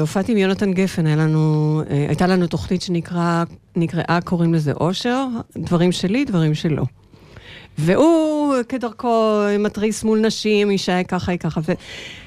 הופעתי 0.00 0.32
עם 0.32 0.38
יונתן 0.38 0.72
גפן, 0.72 1.06
היה 1.06 1.16
לנו, 1.16 1.82
הייתה 2.08 2.26
לנו 2.26 2.46
תוכנית 2.46 2.82
שנקראה, 2.82 4.20
קוראים 4.24 4.54
לזה 4.54 4.72
אושר, 4.72 5.26
דברים 5.58 5.92
שלי, 5.92 6.24
דברים 6.24 6.54
שלו. 6.54 6.84
והוא, 7.78 8.54
כדרכו, 8.68 9.18
מתריס 9.58 10.04
מול 10.04 10.18
נשים, 10.18 10.70
אישה 10.70 10.96
היא 10.96 11.06
ככה, 11.06 11.32
היא 11.32 11.38
ככה, 11.38 11.60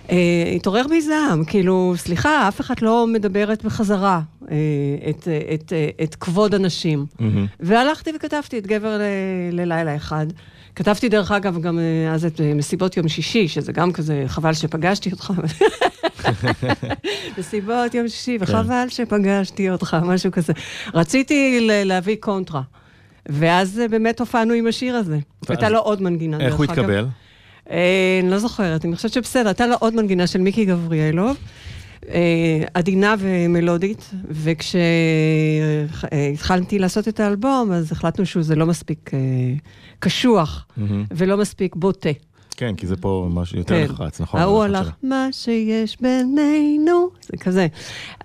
והתעורר 0.10 0.88
בי 0.90 1.02
זעם, 1.02 1.46
כאילו, 1.46 1.94
סליחה, 1.98 2.48
אף 2.48 2.62
אחד 2.62 2.76
לא 2.82 3.08
מדברת 3.08 3.64
בחזרה 3.66 4.22
אה, 4.52 4.56
את, 5.10 5.28
אה, 5.28 5.40
את, 5.54 5.74
אה, 5.74 6.04
את 6.04 6.16
כבוד 6.16 6.56
הנשים. 6.56 7.06
והלכתי 7.60 8.12
וכתבתי 8.16 8.58
את 8.58 8.68
גבר 8.68 8.98
ל- 8.98 9.02
ללילה 9.62 9.96
אחד. 9.96 10.28
כתבתי, 10.76 11.10
דרך 11.10 11.32
אגב, 11.32 11.62
גם 11.62 11.80
אה, 11.80 12.14
אז 12.14 12.26
את 12.26 12.42
אה, 12.42 12.54
מסיבות 12.54 12.98
יום 12.98 13.08
שישי, 13.08 13.48
שזה 13.48 13.72
גם 13.72 13.92
כזה, 13.92 14.24
חבל 14.28 14.54
שפגשתי 14.54 15.12
אותך. 15.12 15.34
מסיבות 17.38 17.94
יום 17.94 18.08
שישי, 18.08 18.38
וחבל 18.42 18.86
שפגשתי 18.90 19.70
אותך, 19.70 19.98
משהו 20.04 20.32
כזה. 20.32 20.54
רציתי 20.94 21.60
ל- 21.62 21.84
להביא 21.84 22.16
קונטרה. 22.20 22.62
ואז 23.30 23.80
אה, 23.80 23.88
באמת 23.88 24.20
הופענו 24.20 24.54
עם 24.54 24.68
השיר 24.68 24.96
הזה. 24.96 25.20
הייתה 25.50 25.70
לו 25.70 25.80
עוד 25.80 26.02
מנגינה, 26.02 26.40
איך 26.40 26.56
הוא. 26.56 26.66
התקבל? 26.66 27.08
אה, 27.70 28.20
אני 28.24 28.32
לא 28.32 28.40
זוכרת, 28.40 28.86
אני 28.86 28.96
חושבת 28.96 29.14
שבסדר, 29.14 29.48
הייתה 29.48 29.68
לו 29.68 29.76
עוד 29.80 29.96
מנגינה 29.96 30.28
של 30.28 30.42
מיקי 30.42 30.66
גבריאלוב, 30.66 31.38
אה, 32.10 32.64
עדינה 32.74 33.16
ומלודית, 33.20 34.12
וכשהתחלתי 34.30 36.80
לעשות 36.80 37.08
את 37.08 37.20
האלבום, 37.20 37.72
אז 37.72 37.92
החלטנו 37.92 38.26
שזה 38.26 38.56
לא 38.56 38.66
מספיק 38.66 39.12
קשוח 40.00 40.68
ולא 41.12 41.38
מספיק 41.38 41.76
בוטה. 41.76 42.10
כן, 42.58 42.76
כי 42.76 42.88
זה 42.88 42.96
פה 42.98 43.28
משהו 43.34 43.58
יותר 43.58 43.84
נחרץ, 43.84 44.22
נכון? 44.22 44.40
ההוא 44.40 44.64
הלך, 44.64 44.90
מה 45.04 45.28
שיש 45.32 45.98
בינינו, 46.02 47.10
זה 47.22 47.38
כזה. 47.38 47.68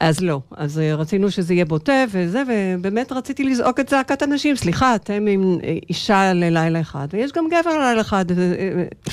אז 0.00 0.20
לא, 0.20 0.40
אז 0.56 0.78
אה, 0.78 0.94
רצינו 0.94 1.30
שזה 1.30 1.54
יהיה 1.54 1.64
בוטה 1.64 2.04
וזה, 2.12 2.42
ובאמת 2.48 3.12
רציתי 3.12 3.44
לזעוק 3.44 3.80
את 3.80 3.88
זעקת 3.88 4.22
הנשים. 4.22 4.56
סליחה, 4.56 4.94
אתם 4.94 5.26
עם 5.28 5.58
אה, 5.64 5.76
אישה 5.90 6.32
ללילה 6.32 6.80
אחד, 6.80 7.08
ויש 7.12 7.32
גם 7.32 7.44
גבר 7.48 7.78
ללילה 7.78 8.00
אחד. 8.00 8.24
אה. 8.30 8.36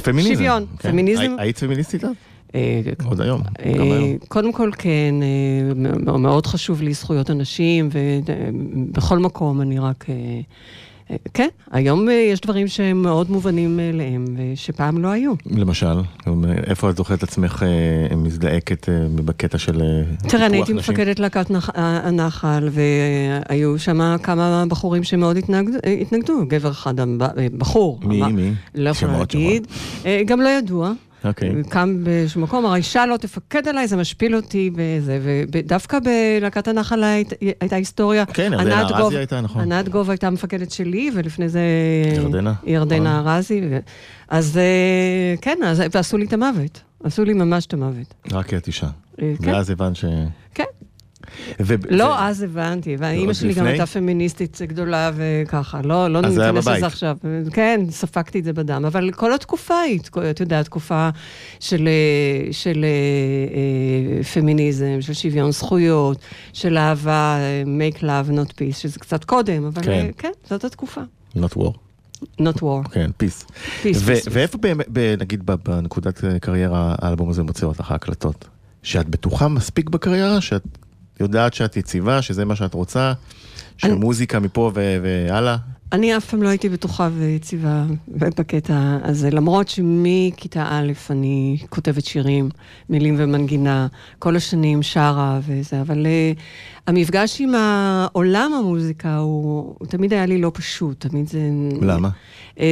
פמיניזם. 0.04 0.34
שוויון, 0.34 0.66
כן. 0.80 0.90
פמיניזם. 0.92 1.22
הי- 1.22 1.44
היית 1.44 1.58
פמיניסטית 1.58 2.04
אז? 2.04 2.12
עוד 3.06 3.22
היום, 3.22 3.42
גם 3.78 3.82
היום. 3.92 4.18
קודם 4.28 4.52
כל 4.54 4.72
כן, 4.78 5.16
מאוד 6.20 6.46
חשוב 6.46 6.82
לי 6.82 6.94
זכויות 6.94 7.30
הנשים, 7.30 7.90
ובכל 7.92 9.20
מקום 9.20 9.62
אני 9.62 9.80
רק... 9.80 10.06
אה, 11.12 11.16
אה, 11.16 11.32
כן, 11.34 11.48
היום 11.72 12.10
אה, 12.10 12.14
יש 12.14 12.42
דברים 12.42 12.68
שהם 12.68 13.02
מאוד 13.02 13.32
מובנים 13.32 13.78
מאליהם, 13.78 14.26
ושפעם 14.38 14.98
לא 14.98 15.08
היו. 15.08 15.34
למשל, 15.52 15.86
אה, 15.88 16.34
איפה 16.68 16.90
את 16.90 16.98
זוכרת 16.98 17.24
עצמך 17.24 17.64
אה, 18.12 18.16
מזדעקת 18.16 18.90
אה, 18.90 18.94
בקטע 19.16 19.58
של 19.58 19.82
אה, 19.82 20.28
תראה, 20.30 20.46
אני 20.46 20.58
הייתי? 20.58 20.74
מפקדת 20.74 21.20
להקת 21.20 21.52
נח- 21.52 21.70
הנחל, 21.76 22.70
והיו 22.72 23.80
שם 23.80 24.16
כמה 24.24 24.64
בחורים 24.68 25.04
שמאוד 25.04 25.38
התנגד- 25.38 25.76
התנגדו. 26.02 26.46
גבר 26.48 26.72
אחד, 26.72 26.94
בחור. 27.58 28.00
מי, 28.04 28.18
אמר- 28.22 28.28
מי? 28.28 28.52
לא 28.76 28.90
יכולה 28.90 29.14
שמות. 29.14 29.36
להגיד. 29.36 29.68
אה, 30.06 30.22
גם 30.26 30.42
לא 30.42 30.50
ידוע. 30.50 30.92
אוקיי. 31.26 31.52
קם 31.70 32.04
באיזשהו 32.04 32.42
מקום, 32.42 32.66
אמר, 32.66 32.76
אישה 32.76 33.06
לא 33.06 33.18
תפקד 33.18 33.68
עליי, 33.68 33.88
זה 33.88 33.98
משפיל 33.98 34.36
אותי 34.36 34.72
וזה. 34.76 35.20
ודווקא 35.52 35.98
בלהקת 36.00 36.68
הנחל 36.68 37.04
היית- 37.04 37.34
הייתה 37.62 37.76
היסטוריה. 37.76 38.26
כן, 38.26 38.52
ירדנה 38.54 38.82
ארזי 38.82 39.18
הייתה, 39.18 39.42
נכון. 39.42 39.72
ענת 39.72 39.90
גוב 39.90 40.10
הייתה 40.10 40.28
המפקדת 40.28 40.72
שלי, 40.72 41.12
ולפני 41.14 41.50
זה... 41.50 41.62
ירדנה, 42.16 42.54
ירדנה 42.66 43.20
נכון. 43.20 43.32
ארזי. 43.32 43.62
ו- 43.70 43.80
אז 44.30 44.58
אה, 44.58 45.36
כן, 45.42 45.58
אז- 45.66 45.82
ועשו 45.96 46.18
לי 46.18 46.26
את 46.26 46.34
המוות. 46.34 46.82
עשו 47.04 47.24
לי 47.24 47.34
ממש 47.34 47.66
את 47.66 47.74
המוות. 47.74 48.14
רק 48.32 48.46
כי 48.48 48.58
את 48.58 48.68
אישה. 48.68 48.88
אה, 49.22 49.34
כן. 49.44 49.50
ואז 49.52 49.70
הבנת 49.70 49.96
ש... 49.96 50.06
כן. 50.54 50.64
ו- 51.60 51.76
לא, 51.90 52.04
ו- 52.04 52.14
אז 52.20 52.42
הבנתי, 52.44 52.96
ואימא 53.00 53.34
שלי 53.34 53.48
גם 53.54 53.56
לפני? 53.56 53.70
הייתה 53.70 53.86
פמיניסטית 53.86 54.62
גדולה 54.62 55.12
וככה, 55.16 55.82
לא, 55.84 56.08
לא 56.08 56.30
זה 56.30 56.48
ניכנס. 56.48 56.68
לזה 56.68 56.86
עכשיו. 56.86 57.18
כן, 57.54 57.82
ספגתי 57.90 58.40
את 58.40 58.44
זה 58.44 58.54
בדם, 58.54 58.84
אבל 58.88 59.12
כל 59.12 59.34
התקופה 59.34 59.80
היא, 59.80 60.00
את 60.32 60.40
יודעת, 60.40 60.66
תקופה 60.66 61.10
של, 61.60 61.88
אה, 61.88 62.54
של 62.54 62.86
אה, 62.86 62.90
אה, 64.18 64.24
פמיניזם, 64.24 64.98
של 65.02 65.14
שוויון 65.14 65.52
זכויות, 65.52 66.18
של 66.54 66.78
אהבה, 66.78 67.38
אה, 67.40 67.64
make 67.66 67.98
love 67.98 68.30
not 68.32 68.52
peace, 68.52 68.78
שזה 68.78 69.00
קצת 69.00 69.24
קודם, 69.24 69.66
אבל 69.66 69.82
כן. 69.84 69.92
אה, 69.92 70.10
כן, 70.18 70.32
זאת 70.50 70.64
התקופה. 70.66 71.02
not 71.38 71.58
war. 71.58 71.72
not 72.42 72.58
war. 72.62 72.90
כן, 72.92 73.12
פיס. 73.18 73.46
Peace, 73.84 73.86
peace, 73.86 74.28
ואיפה 74.32 74.58
באמת, 74.58 74.86
ב- 74.94 75.16
נגיד 75.20 75.44
בנקודת 75.66 76.22
קריירה 76.42 76.96
האלבום 77.02 77.30
הזה 77.30 77.44
מוציא 77.44 77.68
אותך 77.68 77.92
ההקלטות? 77.92 78.46
שאת 78.84 79.10
בטוחה 79.10 79.48
מספיק 79.48 79.90
בקריירה, 79.90 80.42
שאת 80.42 80.64
יודעת 81.20 81.54
שאת 81.54 81.78
יציבה, 81.78 82.22
שזה 82.22 82.46
מה 82.46 82.56
שאת 82.56 82.74
רוצה, 82.74 83.14
שמוזיקה 83.78 84.40
מפה 84.40 84.72
ו- 84.76 84.98
והלאה? 85.04 85.58
אני 85.92 86.18
אף 86.18 86.26
פעם 86.26 86.44
לא 86.44 86.48
הייתי 86.48 86.70
בטוחה 86.70 87.10
ויציבה 87.18 87.86
בקטע 88.08 88.98
הזה, 89.04 89.30
למרות 89.30 89.68
שמכיתה 89.68 90.68
א' 90.70 90.92
אני 91.10 91.58
כותבת 91.70 92.06
שירים, 92.06 92.50
מילים 92.90 93.16
ומנגינה, 93.18 93.88
כל 94.20 94.36
השנים 94.36 94.84
שרה 94.84 95.40
וזה, 95.48 95.82
אבל 95.82 96.06
uh, 96.06 96.40
המפגש 96.88 97.42
עם 97.42 97.56
העולם 97.56 98.52
המוזיקה 98.54 99.18
הוא, 99.18 99.76
הוא 99.80 99.88
תמיד 99.88 100.14
היה 100.14 100.26
לי 100.26 100.42
לא 100.42 100.52
פשוט, 100.54 101.08
תמיד 101.08 101.28
זה... 101.28 101.40
למה? 101.82 102.10
אה, 102.60 102.66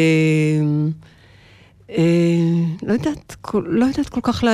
לא 1.90 2.94
יודעת, 2.94 3.36
לא 3.54 3.86
יודעת 3.86 4.10
כל 4.10 4.22
כך 4.24 4.44
לה, 4.44 4.52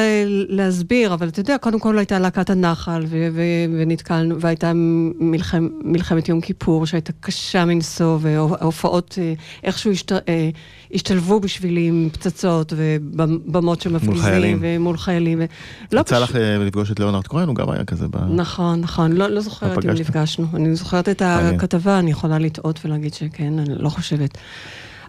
להסביר, 0.47 1.13
אבל 1.13 1.27
אתה 1.27 1.39
יודע, 1.39 1.57
קודם 1.57 1.79
כל 1.79 1.97
הייתה 1.97 2.19
להקת 2.19 2.49
הנחל, 2.49 3.03
ו, 3.07 3.27
ו, 3.33 3.41
ונתקלנו, 3.79 4.39
והייתה 4.39 4.71
מלחם, 4.75 5.67
מלחמת 5.83 6.29
יום 6.29 6.41
כיפור, 6.41 6.85
שהייתה 6.85 7.13
קשה 7.19 7.65
מנשוא, 7.65 8.17
וההופעות 8.21 9.17
אה, 9.21 9.33
איכשהו 9.63 9.91
השת, 9.91 10.11
אה, 10.11 10.49
השתלבו 10.93 11.39
בשבילי 11.39 11.87
עם 11.87 12.09
פצצות 12.11 12.73
ובמות 12.75 13.81
שמפגיזים, 13.81 14.21
חיילים. 14.21 14.57
ומול 14.61 14.97
חיילים. 14.97 15.39
ו... 15.41 15.45
לא 15.91 16.01
יצא 16.01 16.19
לך 16.19 16.35
אה, 16.35 16.57
לפגוש 16.57 16.91
את 16.91 16.99
ליאונרד 16.99 17.27
כהן, 17.27 17.47
הוא 17.47 17.55
גם 17.55 17.69
היה 17.69 17.85
כזה 17.85 18.07
ב... 18.07 18.17
נכון, 18.35 18.81
נכון, 18.81 19.11
לא, 19.11 19.27
לא 19.27 19.41
זוכרת 19.41 19.85
אם? 19.85 19.89
נפגשנו. 19.89 20.47
אני 20.53 20.75
זוכרת 20.75 21.09
את. 21.09 21.21
הכתבה, 21.25 21.99
אני 21.99 22.11
יכולה 22.11 22.39
לטעות 22.39 22.79
ולהגיד 22.85 23.13
שכן, 23.13 23.59
אני 23.59 23.73
לא 23.77 23.89
חושבת. 23.89 24.37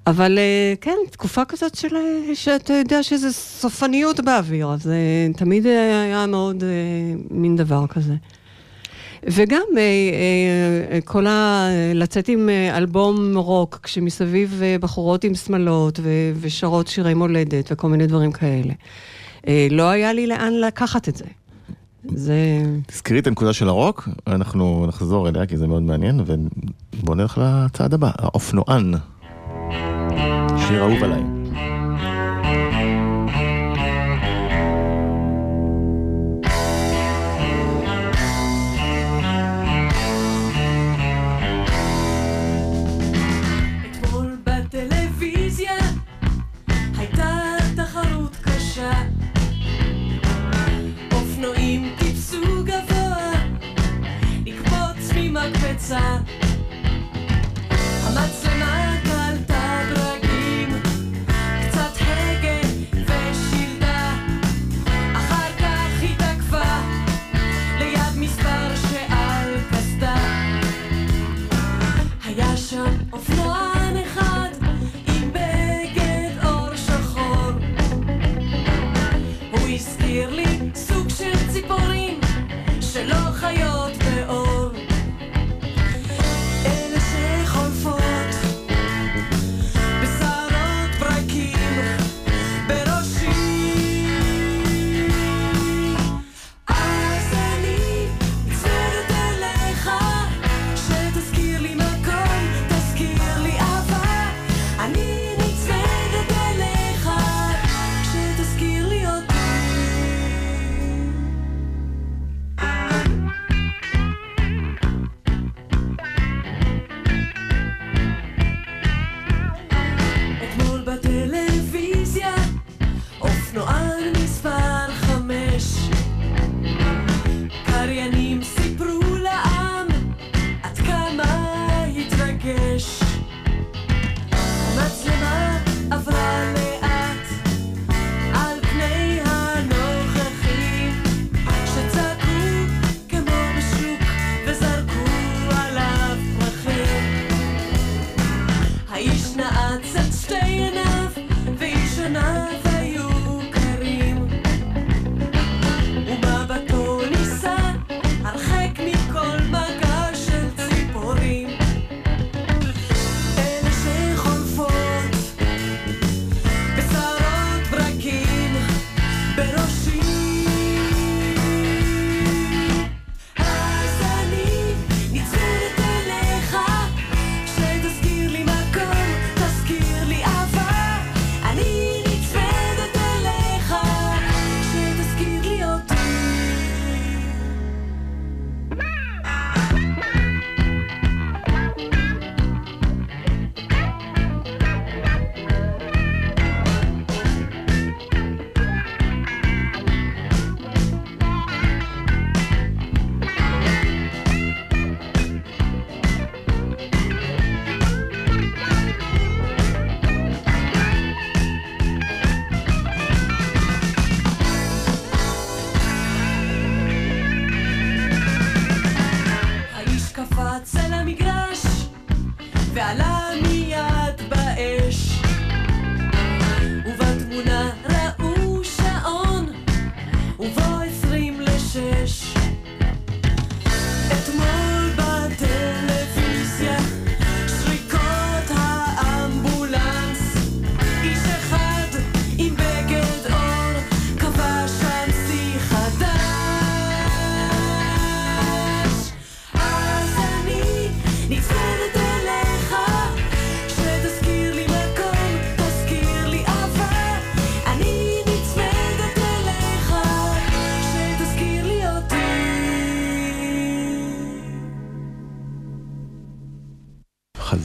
אבל 0.06 0.38
אה, 0.38 0.74
כן, 0.80 0.96
תקופה 1.10 1.44
כזאת 1.44 1.74
של, 1.74 1.96
אה, 1.96 2.34
שאתה 2.34 2.72
יודע 2.72 3.02
שזה 3.02 3.32
סופניות 3.32 4.20
באוויר, 4.20 4.68
אז 4.68 4.88
אה, 4.88 5.28
תמיד 5.36 5.66
היה 5.66 6.26
מאוד 6.26 6.64
מין 7.30 7.56
דבר 7.56 7.86
כזה. 7.86 8.14
וגם 9.26 9.62
כל 11.04 11.26
ה... 11.26 11.68
לצאת 11.94 12.28
עם 12.28 12.48
אלבום 12.48 13.36
רוק, 13.36 13.80
כשמסביב 13.82 14.62
בחורות 14.80 15.24
עם 15.24 15.34
שמלות 15.34 16.00
ושרות 16.40 16.86
שירי 16.86 17.14
מולדת 17.14 17.72
וכל 17.72 17.88
מיני 17.88 18.06
דברים 18.06 18.32
כאלה. 18.32 18.72
לא 19.70 19.82
היה 19.82 20.12
לי 20.12 20.26
לאן 20.26 20.52
לקחת 20.52 21.08
את 21.08 21.16
זה. 21.16 21.24
זה... 22.14 22.36
תזכרי 22.86 23.18
את 23.18 23.26
הנקודה 23.26 23.52
של 23.52 23.68
הרוק, 23.68 24.08
אנחנו 24.26 24.86
נחזור 24.86 25.28
אליה 25.28 25.46
כי 25.46 25.56
זה 25.56 25.66
מאוד 25.66 25.82
מעניין, 25.82 26.20
ובואו 26.26 27.14
נלך 27.14 27.40
לצעד 27.42 27.94
הבא, 27.94 28.10
האופנוען. 28.18 28.94
שיר 30.68 30.82
אהוב 30.82 31.04
עליי. 31.04 31.33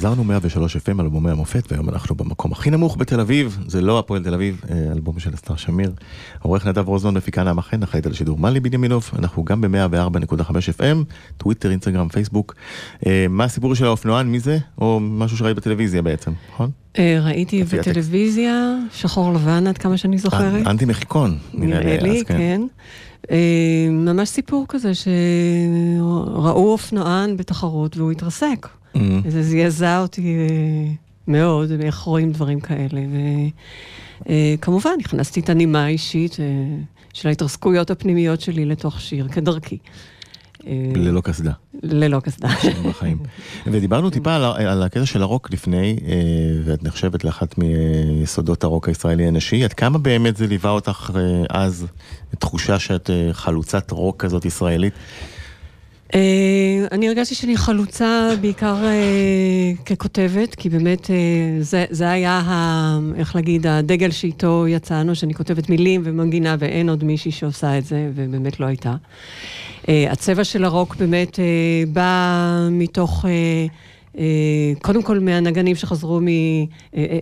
חזרנו 0.10 0.24
103 0.24 0.76
FM, 0.76 1.02
אלבומי 1.02 1.32
המופת, 1.32 1.72
והיום 1.72 1.90
אנחנו 1.90 2.16
במקום 2.16 2.52
הכי 2.52 2.70
נמוך 2.70 2.98
בתל 2.98 3.20
אביב, 3.20 3.60
זה 3.68 3.82
לא 3.82 4.00
הפועל 4.00 4.24
תל 4.24 4.34
אביב, 4.34 4.62
אה, 4.70 4.92
אלבום 4.92 5.20
של 5.20 5.34
אסתר 5.34 5.56
שמיר. 5.56 5.92
עורך 6.42 6.68
נדב 6.68 6.88
רוזנון, 6.88 7.18
מפיקה 7.18 7.44
נעמה 7.44 7.62
חן, 7.62 7.84
אחראית 7.84 8.06
על 8.06 8.12
השידור 8.12 8.38
מלי 8.38 8.60
בנימינוב, 8.60 9.10
אנחנו 9.20 9.44
גם 9.44 9.62
ב-104.5 9.62 10.52
FM, 10.78 11.14
טוויטר, 11.38 11.72
אינסטגרם, 11.72 12.10
פייסבוק. 12.10 12.56
אה, 13.06 13.26
מה 13.30 13.44
הסיפור 13.44 13.76
של 13.76 13.86
האופנוען, 13.86 14.28
מי 14.28 14.40
זה? 14.40 14.58
או 14.78 15.00
משהו 15.00 15.38
שראית 15.38 15.58
בטלוויזיה 15.58 16.02
בעצם, 16.02 16.32
נכון? 16.54 16.70
אה, 16.98 17.20
ראיתי. 17.22 17.64
בטלוויזיה, 17.64 18.76
שחור 18.92 19.34
לבן 19.34 19.68
עד 19.68 19.78
כמה 19.78 19.98
שאני 19.98 20.18
זוכרת. 20.18 20.68
אנטי 20.68 20.86
מחיקון, 20.86 21.38
נראה 21.54 21.98
לי, 22.02 22.24
כן. 22.26 22.62
אה, 23.32 23.38
ממש 23.92 24.30
סיפור 24.30 24.66
כזה 24.70 24.92
שראו 24.96 26.72
אופנוען 26.72 27.38
בתחרות 27.38 27.98
והוא 27.98 28.12
התרסק. 28.12 28.79
Mm. 28.96 29.00
זה 29.28 29.44
זעזע 29.44 30.02
אותי 30.02 30.36
אה, 30.36 30.92
מאוד, 31.28 31.72
איך 31.82 32.00
רואים 32.00 32.32
דברים 32.32 32.60
כאלה. 32.60 33.02
וכמובן, 34.26 34.92
הכנסתי 35.06 35.40
את 35.40 35.50
הנימה 35.50 35.86
האישית 35.86 36.40
אה, 36.40 36.46
של 37.14 37.28
ההתרסקויות 37.28 37.92
הפנימיות 37.92 38.42
שלי 38.42 38.66
לתוך 38.66 39.02
שיר, 39.02 39.28
כדרכי. 39.28 39.78
אה, 40.68 40.92
ללא 40.96 41.22
קסדה. 41.22 41.52
ללא 41.84 42.20
קסדה. 42.20 42.50
בחיים. 42.90 43.18
ודיברנו 43.66 44.10
טיפה 44.10 44.36
על, 44.36 44.44
על 44.44 44.84
הקטע 44.84 45.06
של 45.06 45.22
הרוק 45.22 45.50
לפני, 45.52 46.00
אה, 46.08 46.14
ואת 46.66 46.84
נחשבת 46.84 47.24
לאחת 47.24 47.56
מיסודות 47.58 48.64
הרוק 48.64 48.88
הישראלי 48.88 49.28
הנשי. 49.28 49.64
עד 49.64 49.74
כמה 49.74 49.98
באמת 49.98 50.38
זה 50.38 50.48
ליווה 50.48 50.72
אותך 50.72 51.12
אה, 51.16 51.44
אז, 51.50 51.86
תחושה 52.40 52.80
שאת 52.80 53.10
אה, 53.10 53.30
חלוצת 53.34 53.92
רוק 53.92 54.24
כזאת 54.24 54.46
ישראלית? 54.46 54.94
אה, 56.16 56.88
אני 56.92 57.08
הרגשתי 57.08 57.36
שאני 57.36 57.58
חלוצה 57.58 58.30
בעיקר 58.42 58.76
אה, 58.86 59.72
ככותבת, 59.86 60.56
כי 60.56 60.70
באמת 60.70 61.12
אה, 61.12 61.16
זה, 61.62 61.86
זה 61.90 62.12
היה, 62.12 62.42
איך 63.16 63.36
להגיד, 63.36 63.68
הדגל 63.68 64.12
שאיתו 64.12 64.68
יצאנו, 64.68 65.16
שאני 65.16 65.34
כותבת 65.34 65.70
מילים 65.70 66.02
ומנגינה, 66.04 66.56
ואין 66.60 66.90
עוד 66.90 67.04
מישהי 67.04 67.32
שעושה 67.32 67.78
את 67.78 67.86
זה, 67.86 68.10
ובאמת 68.16 68.60
לא 68.60 68.66
הייתה. 68.66 68.96
הצבע 69.88 70.44
של 70.44 70.64
הרוק 70.64 70.96
באמת 70.96 71.40
בא 71.94 72.68
מתוך... 72.72 73.26
אה, 74.18 74.24
אה, 74.24 74.74
קודם 74.82 75.04
כל 75.04 75.20
מהנגנים 75.20 75.76
שחזרו 75.76 76.20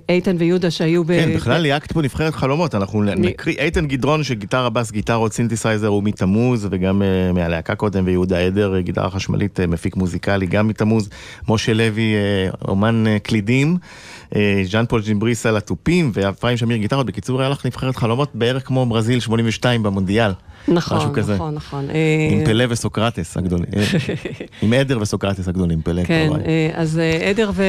מאיתן 0.09 0.35
ויהודה 0.39 0.71
שהיו 0.71 1.03
ב... 1.03 1.07
כן, 1.07 1.33
בכלל 1.35 1.61
לוהקת 1.61 1.91
פה 1.91 2.01
נבחרת 2.01 2.35
חלומות, 2.35 2.75
אנחנו 2.75 3.03
נקריא 3.03 3.55
איתן 3.59 3.87
גדרון 3.87 4.23
שגיטרה, 4.23 4.69
בס, 4.69 4.91
גיטרות, 4.91 5.33
סינתסייזר 5.33 5.87
הוא 5.87 6.03
מתמוז, 6.03 6.67
וגם 6.71 7.01
אה, 7.01 7.33
מהלהקה 7.33 7.75
קודם, 7.75 8.03
ויהודה 8.05 8.39
עדר, 8.39 8.75
אה, 8.75 8.81
גיטרה 8.81 9.09
חשמלית, 9.09 9.59
אה, 9.59 9.67
מפיק 9.67 9.95
מוזיקלי, 9.95 10.45
גם 10.45 10.67
מתמוז, 10.67 11.09
משה 11.49 11.73
לוי, 11.73 12.13
אה, 12.15 12.49
אומן 12.67 13.07
אה, 13.07 13.19
קלידים, 13.19 13.77
אה, 13.81 14.16
ז'אן 14.63 14.85
פול 14.85 15.01
זימבריס 15.01 15.45
על 15.45 15.57
התופים, 15.57 16.11
ואפרים 16.13 16.57
שמיר 16.57 16.77
גיטרות, 16.77 17.05
בקיצור 17.05 17.41
היה 17.41 17.49
לך 17.49 17.65
נבחרת 17.65 17.95
חלומות 17.95 18.29
בערך 18.33 18.67
כמו 18.67 18.85
ברזיל 18.85 19.19
82 19.19 19.83
במונדיאל. 19.83 20.31
נכון, 20.67 20.97
משהו 20.97 21.13
כזה. 21.13 21.35
נכון, 21.35 21.53
נכון. 21.53 21.83
עם 22.31 22.39
אה, 22.39 22.45
פלא 22.45 22.65
וסוקרטס 22.69 23.37
הגדולים, 23.37 23.65
אה, 23.75 23.83
עם 24.61 24.73
עדר 24.73 24.97
וסוקרטס 25.01 25.47
הגדולים, 25.47 25.81
פלא 25.81 26.03
כן. 26.03 26.29
אה, 26.45 26.69
אז 26.73 26.99
אה, 26.99 27.29
עדר 27.29 27.51
ו- 27.53 27.63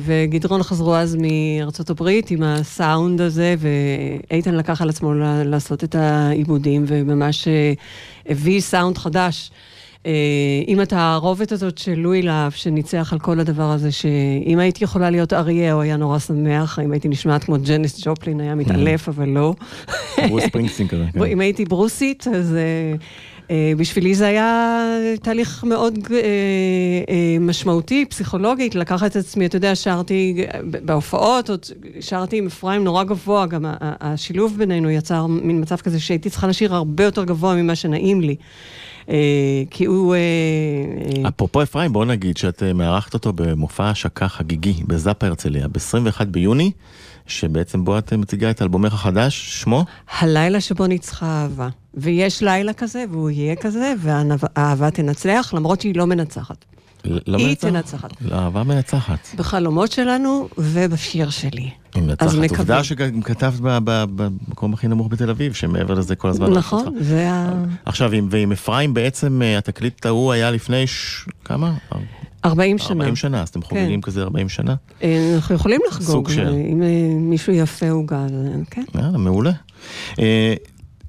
וגדרון 0.00 0.62
חזרו 0.62 0.96
אז 0.96 1.16
מארצות 1.20 1.90
הברית 1.90 2.30
עם 2.30 2.42
הסאונד 2.42 3.20
הזה, 3.20 3.54
ואיתן 3.58 4.54
לקח 4.54 4.82
על 4.82 4.88
עצמו 4.88 5.14
לעשות 5.44 5.84
את 5.84 5.94
העיבודים, 5.94 6.84
וממש 6.86 7.48
אה, 7.48 7.72
הביא 8.28 8.60
סאונד 8.60 8.98
חדש. 8.98 9.50
אה, 10.06 10.12
עם 10.66 10.80
התערובת 10.80 11.52
הזאת 11.52 11.78
של 11.78 11.94
לואי 11.94 12.22
להב, 12.22 12.52
שניצח 12.52 13.12
על 13.12 13.18
כל 13.18 13.40
הדבר 13.40 13.70
הזה, 13.70 13.92
שאם 13.92 14.58
הייתי 14.58 14.84
יכולה 14.84 15.10
להיות 15.10 15.32
אריה, 15.32 15.72
הוא 15.72 15.82
היה 15.82 15.96
נורא 15.96 16.18
שמח, 16.18 16.78
אם 16.78 16.92
הייתי 16.92 17.08
נשמעת 17.08 17.44
כמו 17.44 17.56
ג'ניס 17.66 18.00
ג'ופלין, 18.04 18.40
היה 18.40 18.54
מתעלף, 18.54 19.08
אבל 19.12 19.28
לא. 19.28 19.54
ברוס 20.28 20.42
ספרינגסטין 20.44 20.88
כזה. 20.88 21.04
כן. 21.12 21.22
אם 21.22 21.40
הייתי 21.40 21.64
ברוסית, 21.64 22.26
אז 22.28 22.54
אה, 22.54 22.94
אה, 23.50 23.72
בשבילי 23.76 24.14
זה 24.14 24.26
היה 24.26 24.82
תהליך 25.22 25.64
מאוד 25.64 25.98
אה, 26.10 26.16
אה, 26.16 27.36
משמעותי, 27.40 28.04
פסיכולוגית, 28.04 28.74
לקחת 28.74 29.10
את 29.10 29.16
עצמי, 29.16 29.46
אתה 29.46 29.56
יודע, 29.56 29.74
שרתי 29.74 30.46
אה, 30.54 30.60
בהופעות, 30.62 31.50
עוד 31.50 31.66
שרתי 32.00 32.38
עם 32.38 32.46
אפרים 32.46 32.84
נורא 32.84 33.04
גבוה, 33.04 33.46
גם 33.46 33.64
השילוב 33.80 34.58
בינינו 34.58 34.90
יצר 34.90 35.26
מין 35.26 35.60
מצב 35.60 35.76
כזה 35.76 36.00
שהייתי 36.00 36.30
צריכה 36.30 36.46
לשיר 36.46 36.74
הרבה 36.74 37.04
יותר 37.04 37.24
גבוה 37.24 37.54
ממה 37.54 37.74
שנעים 37.74 38.20
לי. 38.20 38.36
אה, 39.10 39.62
כי 39.70 39.84
הוא... 39.84 40.14
אה, 40.14 40.18
אה, 41.24 41.28
אפרופו 41.28 41.62
אפרים, 41.62 41.92
בוא 41.92 42.04
נגיד 42.04 42.36
שאת 42.36 42.62
מארחת 42.62 43.14
אותו 43.14 43.32
במופע 43.32 43.90
השקה 43.90 44.28
חגיגי 44.28 44.74
בזאפה 44.86 45.26
הרצליה, 45.26 45.68
ב-21 45.68 46.24
ביוני, 46.24 46.70
שבעצם 47.26 47.84
בו 47.84 47.98
את 47.98 48.12
מציגה 48.12 48.50
את 48.50 48.62
אלבומך 48.62 48.94
החדש, 48.94 49.62
שמו? 49.62 49.84
הלילה 50.18 50.60
שבו 50.60 50.86
ניצחה 50.86 51.26
אהבה. 51.26 51.68
ויש 51.94 52.42
לילה 52.42 52.72
כזה, 52.72 53.04
והוא 53.10 53.30
יהיה 53.30 53.56
כזה, 53.56 53.94
והאהבה 54.00 54.90
תנצח, 54.90 55.50
למרות 55.56 55.80
שהיא 55.80 55.96
לא 55.96 56.06
מנצחת. 56.06 56.64
לא 57.26 57.38
היא 57.38 57.46
מנצחת? 57.48 57.70
תנצחת. 57.72 58.10
אהבה 58.32 58.62
מנצחת. 58.62 59.28
בחלומות 59.36 59.92
שלנו 59.92 60.48
ובשיר 60.58 61.30
שלי. 61.30 61.70
היא 61.94 62.02
אז 62.18 62.36
מנצחת. 62.36 62.58
עובדה 62.58 62.84
שגם 62.84 63.22
כתבת 63.22 63.60
במקום 64.16 64.74
הכי 64.74 64.88
נמוך 64.88 65.08
בתל 65.10 65.30
אביב, 65.30 65.52
שמעבר 65.52 65.94
לזה 65.94 66.16
כל 66.16 66.28
הזמן... 66.28 66.50
נכון. 66.52 66.94
זה 67.00 67.30
ה... 67.30 67.52
עכשיו, 67.84 68.12
עם- 68.12 68.28
ועם 68.30 68.52
אפרים 68.52 68.94
בעצם 68.94 69.42
אה, 69.42 69.58
התקליט 69.58 70.06
ההוא 70.06 70.32
היה 70.32 70.50
לפני 70.50 70.86
ש... 70.86 71.24
כמה? 71.44 71.72
40 72.44 72.78
שנה. 72.78 73.00
40 73.00 73.16
שנה, 73.16 73.42
אז 73.42 73.48
אתם 73.48 73.62
חוגגים 73.62 74.00
כן. 74.00 74.06
כזה 74.06 74.22
40 74.22 74.48
שנה? 74.48 74.74
אה, 75.02 75.32
אנחנו 75.36 75.54
יכולים 75.54 75.80
לחגוג. 75.88 76.06
סוג 76.06 76.30
של. 76.30 76.48
אם 76.72 76.82
אה, 76.82 76.88
מישהו 77.20 77.52
יפה 77.52 77.90
עוגה, 77.90 78.26
כן. 78.70 78.84
יאללה, 78.94 79.18
מעולה. 79.18 79.52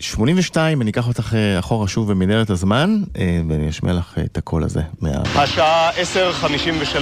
אה, 0.02 0.06
82, 0.06 0.82
אני 0.82 0.92
אקח 0.92 1.08
אותך 1.08 1.34
אה, 1.34 1.60
אחורה 1.60 1.88
שוב 1.88 2.12
במנהרת 2.12 2.50
הזמן, 2.50 3.02
אה, 3.18 3.42
ואני 3.50 3.70
אשמיע 3.70 3.94
לך 3.94 4.18
אה, 4.18 4.24
את 4.24 4.38
הקול 4.38 4.64
הזה. 4.64 4.82
מה... 5.02 5.10
השעה 5.36 5.90
10:53, 5.92 6.98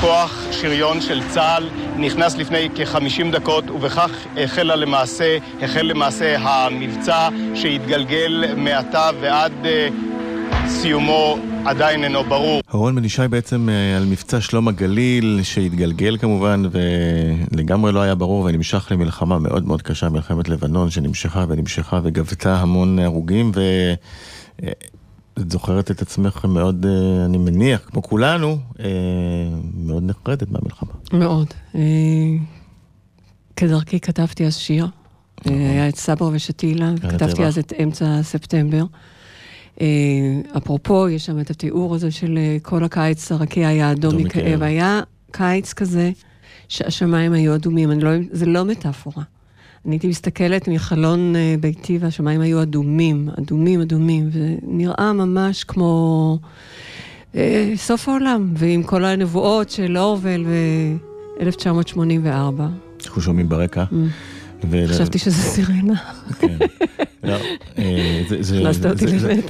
כוח 0.00 0.42
שריון 0.50 1.00
של 1.00 1.20
צה"ל 1.30 1.68
נכנס 1.98 2.36
לפני 2.36 2.68
כ-50 2.74 3.32
דקות 3.32 3.70
ובכך 3.70 4.10
החלה 4.36 4.76
למעשה, 4.76 5.38
החל 5.62 5.82
למעשה 5.82 6.36
המבצע 6.38 7.28
שהתגלגל 7.54 8.44
מעתה 8.56 9.10
ועד 9.20 9.52
סיומו 10.68 11.36
עדיין 11.64 12.04
אינו 12.04 12.24
ברור. 12.24 12.62
אורון 12.74 12.94
בן 12.94 13.04
ישי 13.04 13.28
בעצם 13.30 13.68
אה, 13.68 13.96
על 13.96 14.04
מבצע 14.04 14.40
שלום 14.40 14.68
הגליל, 14.68 15.40
שהתגלגל 15.42 16.16
כמובן, 16.16 16.62
ולגמרי 17.52 17.92
לא 17.92 18.00
היה 18.00 18.14
ברור, 18.14 18.44
ונמשך 18.44 18.88
למלחמה 18.90 19.38
מאוד 19.38 19.66
מאוד 19.66 19.82
קשה, 19.82 20.08
מלחמת 20.08 20.48
לבנון, 20.48 20.90
שנמשכה 20.90 21.44
ונמשכה 21.48 22.00
וגבתה 22.02 22.56
המון 22.56 22.98
הרוגים, 22.98 23.52
ואת 23.54 25.50
זוכרת 25.50 25.90
את 25.90 26.02
עצמך 26.02 26.44
מאוד, 26.44 26.86
אה, 26.86 27.24
אני 27.24 27.38
מניח, 27.38 27.80
כמו 27.90 28.02
כולנו, 28.02 28.58
אה, 28.80 28.86
מאוד 29.74 30.02
נחרדת 30.02 30.50
מהמלחמה. 30.50 30.92
מאוד. 31.12 31.46
אה, 31.74 31.80
כדרכי 33.56 34.00
כתבתי 34.00 34.46
אז 34.46 34.56
שיר. 34.56 34.86
אה, 35.46 35.52
היה 35.70 35.88
את 35.88 35.96
סברה 35.96 36.28
ושתילה, 36.32 36.92
וכתבתי 36.96 37.24
הטבח. 37.24 37.40
אז 37.40 37.58
את 37.58 37.72
אמצע 37.82 38.22
ספטמבר. 38.22 38.84
אה, 39.80 39.86
אפרופו, 40.56 41.08
יש 41.08 41.26
שם 41.26 41.40
את 41.40 41.50
התיאור 41.50 41.94
הזה 41.94 42.10
של 42.10 42.38
אה, 42.38 42.56
כל 42.62 42.84
הקיץ 42.84 43.32
הרקיע 43.32 43.68
היה 43.68 43.92
אדום 43.92 44.16
מכאב. 44.16 44.62
היה 44.62 45.00
קיץ 45.30 45.72
כזה 45.72 46.10
שהשמיים 46.68 47.32
היו 47.32 47.54
אדומים, 47.54 47.90
לא, 47.90 48.10
זה 48.30 48.46
לא 48.46 48.64
מטאפורה. 48.64 49.22
אני 49.86 49.94
הייתי 49.94 50.08
מסתכלת 50.08 50.68
מחלון 50.68 51.36
אה, 51.36 51.54
ביתי 51.60 51.98
והשמיים 51.98 52.40
היו 52.40 52.62
אדומים, 52.62 53.28
אדומים, 53.38 53.80
אדומים, 53.80 54.30
ונראה 54.32 55.12
ממש 55.12 55.64
כמו 55.64 56.38
אה, 57.34 57.72
סוף 57.76 58.08
העולם, 58.08 58.52
ועם 58.56 58.82
כל 58.82 59.04
הנבואות 59.04 59.70
של 59.70 59.98
אורוול 59.98 60.46
ו-1984. 60.46 62.62
אנחנו 63.04 63.22
שומעים 63.22 63.48
ברקע. 63.48 63.84
ו-. 64.70 64.88
חשבתי 64.88 65.18
שזה 65.18 65.42
סירנה. 65.42 65.94
כן. 66.38 66.56
לא, 67.24 67.34
אה, 67.78 68.22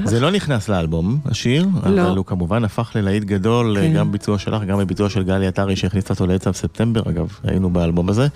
זה- 0.05 0.21
לא 0.21 0.31
נכנס 0.31 0.69
לאלבום, 0.69 1.19
השיר, 1.25 1.67
לא. 1.87 2.03
אבל 2.09 2.17
הוא 2.17 2.25
כמובן 2.27 2.65
הפך 2.65 2.93
ללהיט 2.95 3.25
גדול, 3.25 3.77
כן. 3.81 3.93
גם 3.95 4.13
ביצוע 4.13 4.39
שלך, 4.39 4.63
גם 4.63 4.79
בביצוע 4.79 5.09
של 5.11 5.23
גלי 5.23 5.47
עטרי 5.47 5.77
שהכניסה 5.77 6.15
אותו 6.15 6.27
לעצב 6.27 6.53
ספטמבר, 6.53 7.03
אגב, 7.11 7.29
היינו 7.45 7.71
באלבום 7.71 8.09
הזה. 8.09 8.27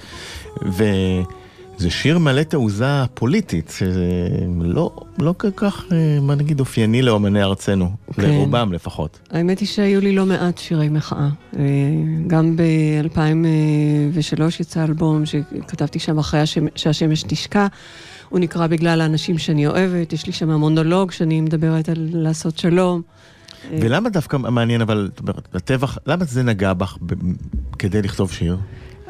וזה 1.80 1.90
שיר 1.90 2.18
מלא 2.18 2.42
תעוזה 2.42 2.86
פוליטית, 3.14 3.72
שזה 3.78 4.28
לא 4.62 4.90
לא 5.18 5.34
כל 5.38 5.50
כך, 5.56 5.84
אה, 5.92 6.18
מה 6.22 6.34
נגיד, 6.34 6.60
אופייני 6.60 7.02
לאומני 7.02 7.42
ארצנו, 7.42 7.90
כן. 8.12 8.22
לרובם 8.22 8.72
לפחות. 8.72 9.18
האמת 9.30 9.58
היא 9.58 9.68
שהיו 9.68 10.00
לי 10.00 10.14
לא 10.14 10.26
מעט 10.26 10.58
שירי 10.58 10.88
מחאה. 10.88 11.28
אה, 11.58 11.62
גם 12.26 12.56
ב-2003 12.56 14.42
יצא 14.60 14.84
אלבום 14.84 15.26
שכתבתי 15.26 15.98
שם 15.98 16.18
אחרי 16.18 16.42
השמ- 16.42 16.70
שהשמש 16.76 17.22
תשקע. 17.22 17.66
הוא 18.28 18.38
נקרא 18.38 18.66
בגלל 18.66 19.00
האנשים 19.00 19.38
שאני 19.38 19.66
אוהבת, 19.66 20.12
יש 20.12 20.26
לי 20.26 20.32
שם 20.32 20.50
מונולוג 20.50 21.10
שאני 21.10 21.40
מדברת 21.40 21.88
על 21.88 22.08
לעשות 22.12 22.58
שלום. 22.58 23.02
ולמה 23.70 24.08
דווקא 24.08 24.36
מעניין, 24.36 24.80
אבל, 24.80 25.08
זאת 25.10 25.20
אומרת, 25.20 25.48
הטבח, 25.54 25.98
למה 26.06 26.24
זה 26.24 26.42
נגע 26.42 26.72
בך 26.72 26.96
כדי 27.78 28.02
לכתוב 28.02 28.32
שיר? 28.32 28.56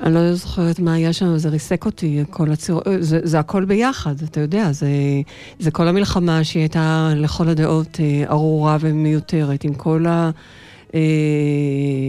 אני 0.03 0.15
לא 0.15 0.35
זוכרת 0.35 0.79
מה 0.79 0.95
היה 0.95 1.13
שם, 1.13 1.37
זה 1.37 1.49
ריסק 1.49 1.87
אותי, 1.87 2.25
כל 2.31 2.53
הציר... 2.53 2.81
זה, 3.01 3.21
זה 3.23 3.39
הכל 3.39 3.65
ביחד, 3.65 4.15
אתה 4.23 4.41
יודע, 4.41 4.73
זה, 4.73 4.89
זה 5.59 5.71
כל 5.71 5.89
המלחמה 5.89 6.45
שהיא 6.45 6.61
הייתה 6.61 7.13
לכל 7.17 7.49
הדעות 7.49 8.01
אה, 8.01 8.25
ארורה 8.31 8.77
ומיותרת, 8.81 9.65
עם 9.65 9.75
כל 9.75 10.07
ה... 10.07 10.31
אה, 10.95 11.01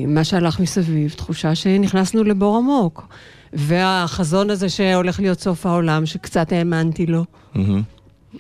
מה 0.08 0.24
שהלך 0.24 0.60
מסביב, 0.60 1.12
תחושה 1.18 1.56
שנכנסנו 1.56 2.24
לבור 2.24 2.58
עמוק. 2.58 3.08
והחזון 3.54 4.50
הזה 4.50 4.70
שהולך 4.70 5.20
להיות 5.20 5.40
סוף 5.40 5.66
העולם, 5.66 6.06
שקצת 6.06 6.52
האמנתי 6.52 7.06
לו. 7.06 7.26
מהמם. 7.56 7.82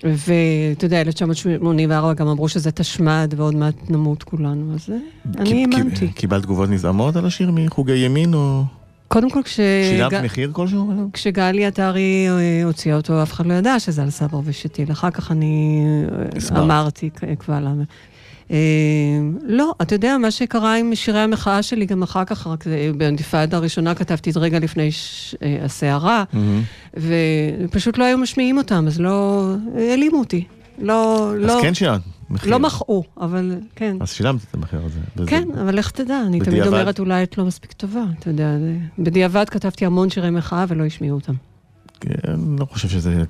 ואתה 0.04 0.86
יודע, 0.86 1.02
1984 1.02 2.14
גם 2.14 2.28
אמרו 2.28 2.50
שזה 2.50 2.72
תשמד 2.72 3.34
ועוד 3.38 3.56
מעט 3.56 3.90
נמות 3.90 4.24
כולנו, 4.24 4.74
אז 4.74 4.90
אה, 4.90 4.98
אני 5.42 5.62
האמנתי. 5.62 6.08
קיבלת 6.08 6.44
תגובות 6.44 6.70
נזעמות 6.70 7.16
על 7.16 7.26
השיר 7.26 7.52
מחוגי 7.52 7.98
ימין, 7.98 8.34
או 8.34 8.64
קודם 9.12 9.30
כל, 9.30 9.42
כש... 9.44 9.56
שילמת 9.90 10.14
ג- 10.14 10.22
מחיר 10.24 10.50
כלשהו? 10.54 11.10
כשגלי 11.14 11.66
עטרי 11.66 12.26
אה, 12.30 12.64
הוציאה 12.64 12.96
אותו, 12.96 13.24
אף 13.24 13.34
אחד 13.34 13.46
לא 13.46 13.54
ידע 13.54 13.80
שזה 13.80 14.04
על 14.04 14.10
סבא 14.10 14.38
ושתיל. 14.44 14.92
אחר 14.92 15.12
כך 15.12 15.32
אני 15.32 15.82
אה, 16.12 16.38
הסברת. 16.38 16.60
אמרתי 16.64 17.10
קבל 17.40 17.68
עם. 17.68 17.84
אה, 18.52 18.58
לא, 19.44 19.74
אתה 19.82 19.96
יודע, 19.96 20.18
מה 20.18 20.32
שקרה 20.32 20.76
עם 20.76 20.96
שירי 20.96 21.20
המחאה 21.20 21.64
שלי 21.64 21.86
גם 21.86 22.04
אחר 22.04 22.26
כך, 22.26 22.48
רק 22.48 22.64
באינתיפאדה 22.98 23.58
הראשונה 23.58 23.96
כתבתי 23.96 24.30
את 24.30 24.38
רגע 24.38 24.60
לפני 24.60 24.92
ש- 24.92 25.36
הסערה, 25.64 26.24
מהמם. 26.34 26.62
ופשוט 26.98 27.98
לא 27.98 28.04
היו 28.04 28.18
משמיעים 28.18 28.58
אותם, 28.58 28.84
אז 28.88 29.00
לא... 29.00 29.46
העלימו 29.78 30.20
אותי. 30.20 30.44
לא, 30.82 31.30
אז 31.36 31.42
לא, 31.42 31.60
כן 31.62 31.74
שילמת 31.74 32.02
מחיר. 32.32 32.52
לא 32.52 32.60
מחאו, 32.60 33.04
אבל 33.22 33.56
כן. 33.76 33.98
אז 34.00 34.10
שילמת 34.12 34.42
את 34.50 34.56
המחיר 34.56 34.80
הזה. 34.86 35.00
וזה- 35.18 35.30
כן, 35.30 35.48
אבל 35.62 35.76
לך 35.80 35.92
תדע, 35.92 36.22
אני 36.28 36.40
תמיד 36.40 36.50
בדיעבד? 36.50 36.68
אומרת, 36.68 37.00
אולי 37.00 37.24
את 37.24 37.38
לא 37.38 37.46
מספיק 37.46 37.72
טובה, 37.72 38.04
אתה 38.20 38.30
יודע. 38.30 38.58
זה- 38.60 38.76
בדיעבד 39.00 39.50
כתבתי 39.50 39.86
המון 39.86 40.10
שירי 40.10 40.30
מחאה 40.30 40.66
ולא 40.68 40.86
השמיעו 40.86 41.16
אותם. 41.18 41.34
כן, 42.00 42.10
אני 42.34 42.60
לא 42.60 42.66
חושב 42.66 42.88
שזה 42.90 43.24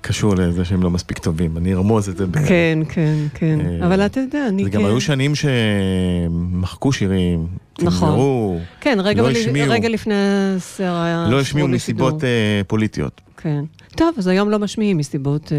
קשור 0.00 0.34
לזה 0.34 0.64
שהם 0.64 0.82
לא 0.82 0.90
מספיק 0.90 1.18
טובים, 1.18 1.56
אני 1.56 1.74
ארמוז 1.74 2.08
את 2.08 2.16
זה. 2.16 2.26
ב- 2.26 2.38
כן, 2.48 2.78
כן, 2.88 3.14
כן. 3.34 3.58
אה, 3.60 3.86
אבל 3.86 4.00
אתה 4.06 4.20
יודע, 4.20 4.48
אני 4.48 4.64
זה 4.64 4.70
כן... 4.70 4.78
גם 4.78 4.84
היו 4.84 5.00
שנים 5.00 5.32
שמחקו 5.34 6.92
שירים, 6.92 7.46
נכון. 7.82 8.08
תמזרו, 8.08 8.58
כן, 8.80 8.98
רגע 9.02 9.22
לא 9.22 9.30
השמיעו. 9.30 9.70
רגע 9.72 9.88
לפני 9.88 10.14
הסערה 10.56 11.04
היה... 11.04 11.26
לא 11.30 11.40
השמיעו 11.40 11.68
מסיבות. 11.68 12.24
אה, 12.24 12.28
פוליטיות. 12.66 13.20
כן. 13.36 13.64
טוב, 13.96 14.14
אז 14.18 14.26
היום 14.26 14.50
לא 14.50 14.58
משמיעים 14.58 14.96
מסיבות 14.98 15.52
אה, 15.52 15.58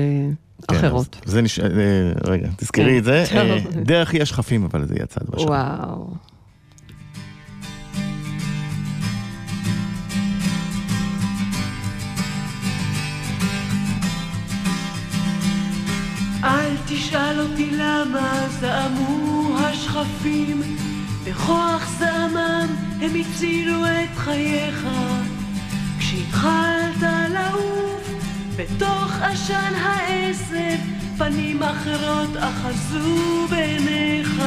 אחרות. 0.72 1.22
אז 1.26 1.32
זה 1.32 1.42
נש... 1.42 1.60
אה, 1.60 1.68
רגע, 2.24 2.48
תזכרי 2.58 2.86
כן, 2.86 2.98
את 2.98 3.04
זה. 3.04 3.24
אה, 3.36 3.60
דרך 3.84 4.14
יש 4.14 4.34
חפים, 4.34 4.64
אבל 4.66 4.86
זה 4.86 4.96
יצא 5.04 5.20
בשם. 5.30 5.48
וואו. 5.48 6.08
אל 16.44 16.76
תשאל 16.88 17.40
אותי 17.40 17.72
למה 17.72 18.48
זעמו 18.60 19.58
השכפים, 19.60 20.62
בכוח 21.24 21.90
זעמם 22.00 22.68
הם 23.02 23.12
הצילו 23.22 23.86
את 23.86 24.18
חייך. 24.18 24.88
כשהתחלת 26.00 27.04
לעוף 27.34 27.93
בתוך 28.56 29.12
עשן 29.22 29.74
העשב, 29.76 30.80
פנים 31.18 31.64
אחרות 31.64 32.30
אחזו 32.40 33.48
בעיניך. 33.50 34.44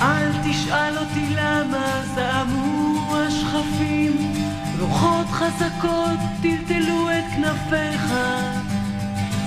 אל 0.00 0.30
תשאל 0.44 0.98
אותי 0.98 1.26
למה 1.36 2.02
זעמו 2.14 3.16
השכפים, 3.16 4.34
רוחות 4.80 5.26
חזקות 5.26 6.18
טלטלו 6.42 7.10
את 7.10 7.24
כנפיך. 7.36 8.14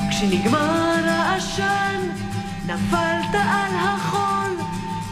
כשנגמר 0.09 1.03
העשן, 1.05 1.99
נפלת 2.65 3.33
על 3.33 3.75
החול, 3.75 4.57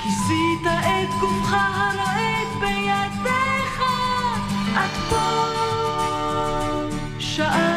כיסית 0.04 0.66
את 0.66 1.10
גופך 1.20 1.54
הרועד 1.54 2.48
בידיך. 2.60 3.82
את 4.74 4.98
פה, 5.10 5.52
shine. 7.32 7.71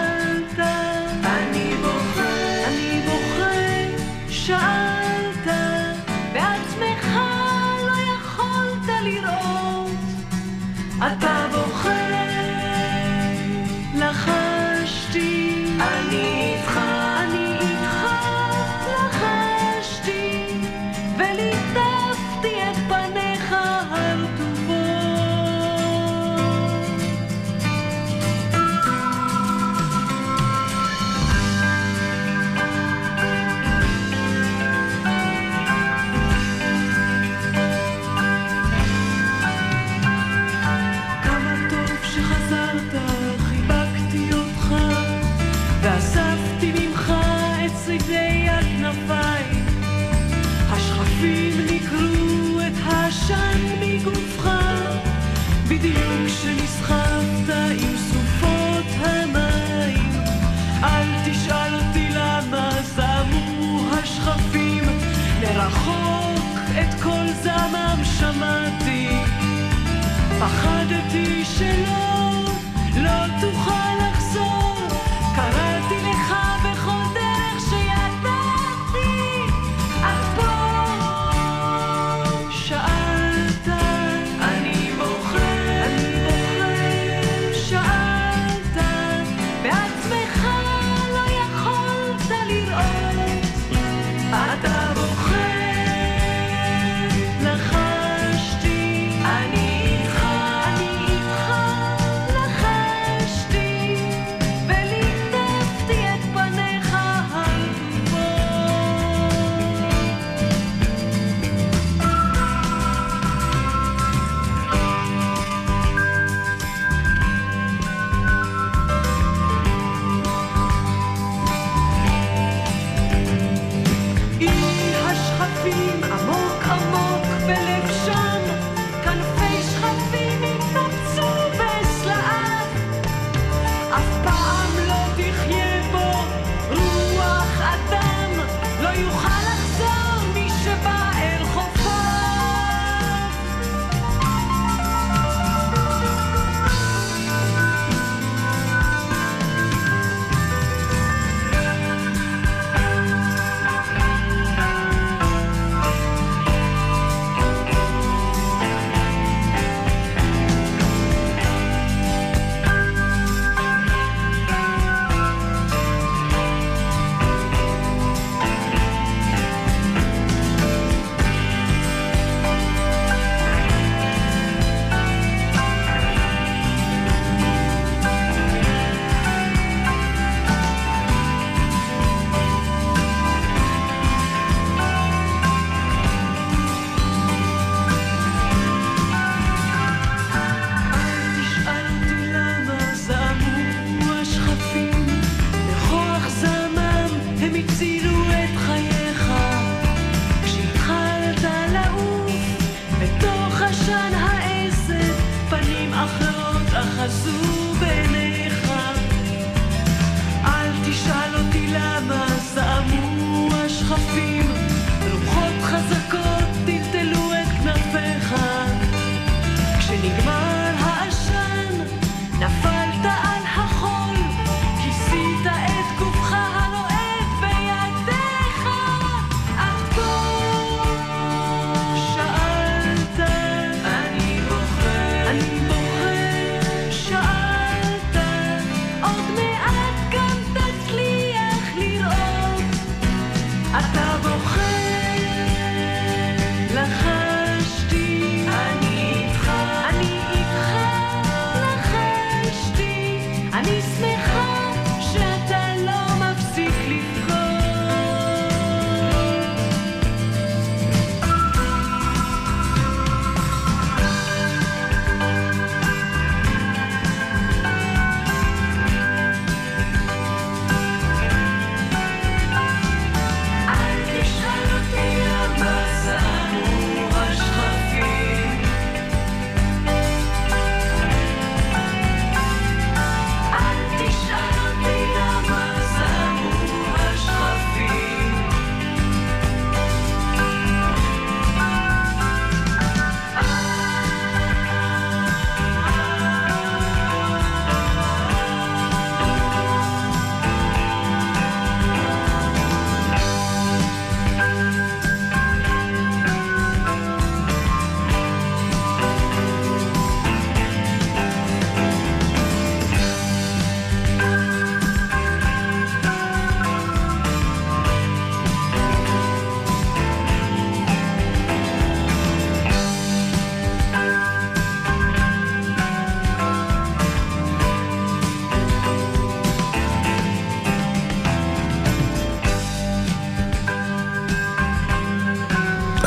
זעמם 67.43 68.05
שמעתי. 68.05 69.09
פחדתי 70.41 71.45
שלא, 71.45 72.45
לא 72.97 73.27
תוכל 73.41 74.14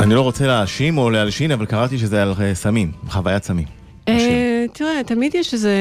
אני 0.08 0.14
לא 0.14 0.20
רוצה 0.20 0.46
להאשים 0.46 0.98
או 0.98 1.10
להלשין, 1.10 1.50
אבל 1.50 1.66
קראתי 1.66 1.98
שזה 1.98 2.22
על 2.22 2.34
אה, 2.40 2.54
סמים, 2.54 2.92
חוויית 3.08 3.44
סמים. 3.44 3.64
אה, 4.08 4.64
תראה, 4.72 5.00
תמיד 5.06 5.34
יש 5.34 5.54
איזה 5.54 5.74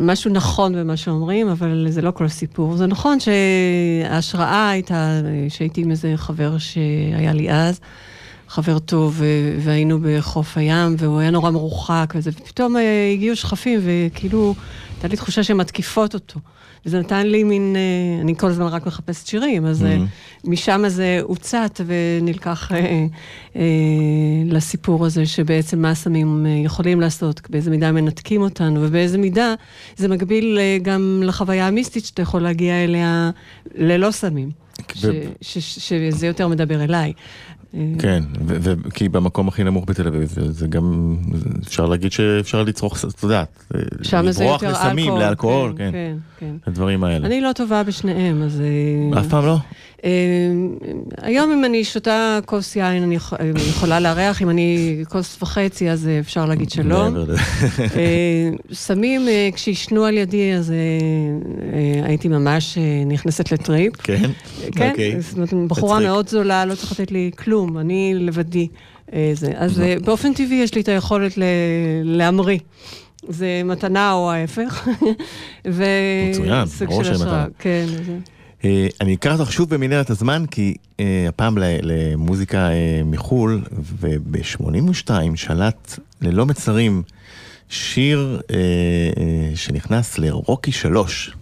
משהו 0.00 0.30
נכון 0.30 0.76
במה 0.76 0.96
שאומרים, 0.96 1.48
אבל 1.48 1.86
זה 1.90 2.02
לא 2.02 2.10
כל 2.10 2.24
הסיפור. 2.24 2.76
זה 2.76 2.86
נכון 2.86 3.18
שההשראה 3.20 4.70
הייתה 4.70 5.20
שהייתי 5.48 5.80
עם 5.80 5.90
איזה 5.90 6.12
חבר 6.16 6.58
שהיה 6.58 7.32
לי 7.32 7.50
אז, 7.50 7.80
חבר 8.50 8.78
טוב, 8.78 9.22
והיינו 9.58 9.98
בחוף 10.02 10.56
הים, 10.58 10.94
והוא 10.98 11.18
היה 11.18 11.30
נורא 11.30 11.50
מרוחק, 11.50 12.12
וזה, 12.16 12.30
ופתאום 12.30 12.76
אה, 12.76 13.10
הגיעו 13.12 13.36
שכפים, 13.36 13.80
וכאילו, 13.82 14.54
הייתה 14.94 15.08
לי 15.08 15.16
תחושה 15.16 15.42
שהן 15.42 15.56
מתקיפות 15.56 16.14
אותו. 16.14 16.40
וזה 16.86 17.00
נתן 17.00 17.26
לי 17.26 17.44
מין, 17.44 17.76
אה, 17.76 18.20
אני 18.22 18.36
כל 18.36 18.46
הזמן 18.46 18.66
רק 18.66 18.86
מחפשת 18.86 19.26
שירים, 19.26 19.66
אז 19.66 19.84
אה, 19.84 19.96
משם 20.44 20.84
זה 20.88 21.18
הוצת 21.22 21.80
ונלקח 21.86 22.72
אה, 22.72 23.06
אה, 23.56 23.62
לסיפור 24.46 25.06
הזה, 25.06 25.26
שבעצם 25.26 25.82
מה 25.82 25.90
הסמים 25.90 26.46
יכולים 26.64 27.00
לעשות, 27.00 27.40
באיזה 27.50 27.70
מידה 27.70 27.92
מנתקים 27.92 28.42
אותנו, 28.42 28.80
ובאיזה 28.82 29.18
מידה 29.18 29.54
זה 29.96 30.08
מקביל 30.08 30.58
אה, 30.60 30.78
גם 30.82 31.22
לחוויה 31.24 31.66
המיסטית 31.66 32.04
שאתה 32.04 32.22
יכול 32.22 32.42
להגיע 32.42 32.84
אליה 32.84 33.30
ללא 33.74 34.10
סמים. 34.10 34.50
ש- 34.94 35.04
ש- 35.40 35.58
ש- 35.58 35.88
שזה 35.88 36.26
יותר 36.26 36.48
מדבר 36.48 36.84
אליי. 36.84 37.12
אה, 37.74 37.92
כן, 37.98 38.22
כי 38.94 39.08
במקום 39.08 39.48
הכי 39.48 39.64
נמוך 39.64 39.84
בתל 39.88 40.06
אביב, 40.06 40.28
זה, 40.50 40.68
גם, 40.68 41.16
אפשר 41.66 41.86
להגיד 41.86 42.12
שאפשר 42.12 42.62
לצרוך, 42.62 43.04
את 43.04 43.22
יודעת, 43.22 43.64
זה 44.00 44.16
לברוח 44.22 44.62
לסמים, 44.62 45.04
אלכוהול. 45.04 45.20
לאלכוהול, 45.20 45.74
כן, 45.76 45.90
כן, 45.92 46.16
כן. 46.38 46.54
הדברים 46.66 47.04
האלה. 47.04 47.26
אני 47.26 47.40
לא 47.40 47.52
טובה 47.52 47.82
בשניהם, 47.82 48.42
אז... 48.42 48.62
אה, 49.14 49.20
אף 49.20 49.26
פעם 49.26 49.46
לא? 49.46 49.56
אה, 50.04 50.10
היום 51.22 51.52
אם 51.52 51.64
אני 51.64 51.84
שותה 51.84 52.38
כוס 52.46 52.76
יין, 52.76 53.02
אני 53.02 53.16
אני 53.40 53.60
יכולה 53.70 54.00
לארח, 54.00 54.42
אם 54.42 54.50
אני 54.50 54.98
כוס 55.08 55.42
וחצי, 55.42 55.90
אז 55.90 56.08
אה, 56.08 56.18
אפשר 56.18 56.46
להגיד 56.46 56.70
שלום. 56.70 57.14
אה, 57.96 58.50
סמים, 58.72 59.28
אה, 59.28 59.48
כשעישנו 59.54 60.04
על 60.04 60.16
ידי, 60.18 60.52
אז 60.52 60.70
אה, 60.70 60.76
אה, 61.72 62.06
הייתי 62.06 62.28
ממש 62.28 62.78
אה, 62.78 62.82
נכנסת 63.06 63.52
לטריפ. 63.52 63.96
כן? 63.96 64.30
כן, 64.72 64.90
אוקיי. 64.90 65.20
זאת 65.20 65.34
אומרת, 65.34 65.68
בחורה. 65.68 66.00
מאוד 66.00 66.28
זולה, 66.28 66.64
לא 66.64 66.74
צריך 66.74 66.92
לתת 67.00 67.10
לי 67.12 67.30
כלום, 67.38 67.78
אני 67.78 68.12
לבדי. 68.16 68.68
אה. 69.12 69.32
אז 69.56 69.80
אה, 69.80 69.94
באופן 70.04 70.34
טבעי 70.34 70.56
יש 70.56 70.74
לי 70.74 70.80
את 70.80 70.88
היכולת 70.88 71.32
להמריא. 72.04 72.58
זה 73.28 73.62
מתנה 73.64 74.12
או 74.12 74.30
ההפך. 74.32 74.88
מצוין, 76.30 76.64
ברור 76.86 77.04
שמתנה. 77.04 77.46
כן. 77.58 77.84
זה- 77.88 78.12
אה, 78.12 78.39
אני 79.00 79.14
אקח 79.14 79.40
אותך 79.40 79.52
שוב 79.52 79.74
במנהרת 79.74 80.10
הזמן, 80.10 80.44
כי 80.50 80.74
אה, 81.00 81.24
הפעם 81.28 81.58
למוזיקה 81.58 82.70
אה, 82.70 83.00
מחו"ל, 83.04 83.62
וב-82 84.00 85.10
שלט 85.34 85.98
ללא 86.20 86.46
מצרים 86.46 87.02
שיר 87.68 88.40
אה, 88.50 88.56
אה, 89.18 89.56
שנכנס 89.56 90.18
לרוקי 90.18 90.72
שלוש. 90.72 91.36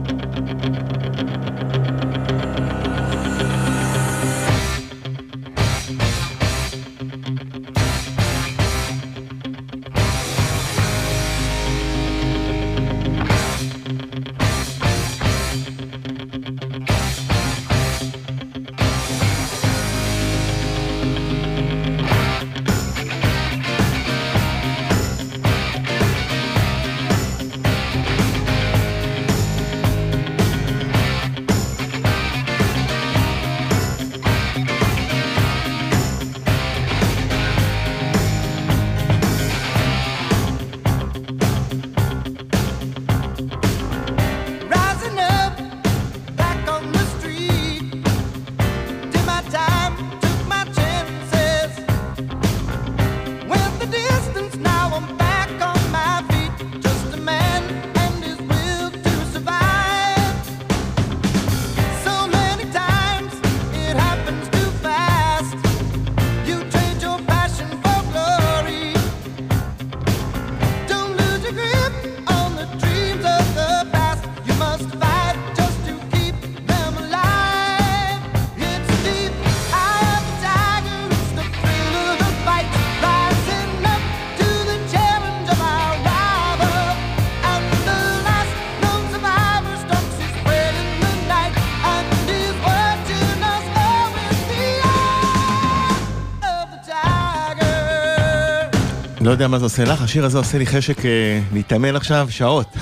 יודע 99.33 99.47
מה 99.47 99.59
זה 99.59 99.65
עושה 99.65 99.83
לך, 99.83 100.01
השיר 100.01 100.25
הזה 100.25 100.37
עושה 100.37 100.57
לי 100.57 100.65
חשק 100.65 101.05
אה, 101.05 101.11
להתאמן 101.53 101.95
עכשיו 101.95 102.27
שעות. 102.31 102.67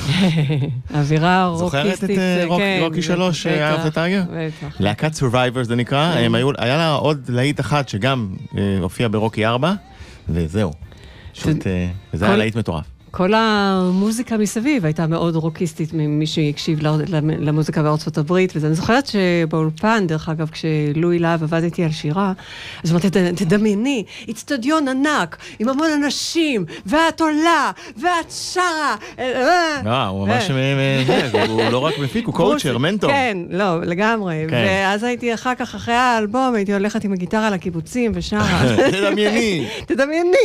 אווירה 0.95 1.51
זוכרת 1.55 1.83
רוקיסטית. 1.85 2.09
את 2.09 2.17
אה, 2.17 2.35
זה 2.41 2.45
רוק- 2.47 2.59
כן, 2.59 2.79
רוקי 2.81 3.01
שלוש, 3.01 3.47
אה, 3.47 3.69
אהבת 3.71 3.85
את 3.85 3.97
האגר? 3.97 4.23
בטח. 4.31 4.75
להקת 4.79 5.11
Survivor 5.15 5.63
זה 5.63 5.75
נקרא, 5.75 5.99
הם 6.15 6.35
היו, 6.35 6.49
היה 6.57 6.77
לה 6.77 6.91
עוד 6.93 7.21
להיט 7.29 7.59
אחת 7.59 7.89
שגם 7.89 8.29
אה, 8.57 8.61
הופיע 8.81 9.07
ברוקי 9.11 9.45
4, 9.45 9.73
וזהו. 10.29 10.71
פשוט, 11.33 11.67
אה, 11.67 11.87
וזה 12.13 12.25
היה 12.25 12.35
להיט 12.37 12.55
מטורף. 12.55 12.85
כל 13.11 13.31
המוזיקה 13.35 14.37
מסביב 14.37 14.85
הייתה 14.85 15.07
מאוד 15.07 15.35
רוקיסטית 15.35 15.93
ממי 15.93 16.27
שהקשיב 16.27 16.79
למוזיקה 17.39 17.83
בארצות 17.83 18.17
הברית, 18.17 18.53
וזה, 18.55 18.67
אני 18.67 18.75
זוכרת 18.75 19.07
שבאולפן, 19.07 20.07
דרך 20.07 20.29
אגב, 20.29 20.49
כשלואי 20.49 21.19
להב 21.19 21.43
עבד 21.43 21.63
איתי 21.63 21.83
על 21.83 21.91
שירה, 21.91 22.33
אז 22.83 22.91
אמרתי, 22.91 23.09
"ת- 23.09 23.17
תדמייני, 23.17 24.03
אצטדיון 24.29 24.87
ענק, 24.87 25.37
עם 25.59 25.69
המון 25.69 25.87
אנשים, 26.03 26.65
ואת 26.85 27.21
עולה, 27.21 27.71
ואת 27.97 28.31
שרה. 28.53 28.95
אה, 29.19 29.23
אה, 29.35 29.81
לא, 29.85 30.03
הוא 30.05 30.27
ממש, 30.27 30.49
אה. 30.51 30.55
אה, 30.55 31.39
אה, 31.39 31.45
הוא 31.45 31.63
לא 31.71 31.77
רק 31.77 31.93
מפיק, 31.99 32.25
הוא 32.25 32.33
קואוצ'ר. 32.33 32.77
מנטור. 32.77 33.09
כן, 33.11 33.37
לא, 33.49 33.81
לגמרי. 33.83 34.35
כן. 34.49 34.65
ואז 34.67 35.03
הייתי 35.03 35.33
אחר 35.33 35.55
כך, 35.55 35.75
אחרי 35.75 35.93
האלבום, 35.93 36.53
הייתי 36.55 36.73
הולכת 36.73 37.03
עם 37.03 37.13
הגיטרה 37.13 37.49
לקיבוצים 37.49 38.11
ושרה. 38.15 38.61
תדמייני. 38.91 39.67
תדמייני. 39.87 40.37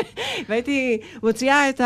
והייתי 0.48 0.98
מוציאה 1.22 1.68
את 1.68 1.80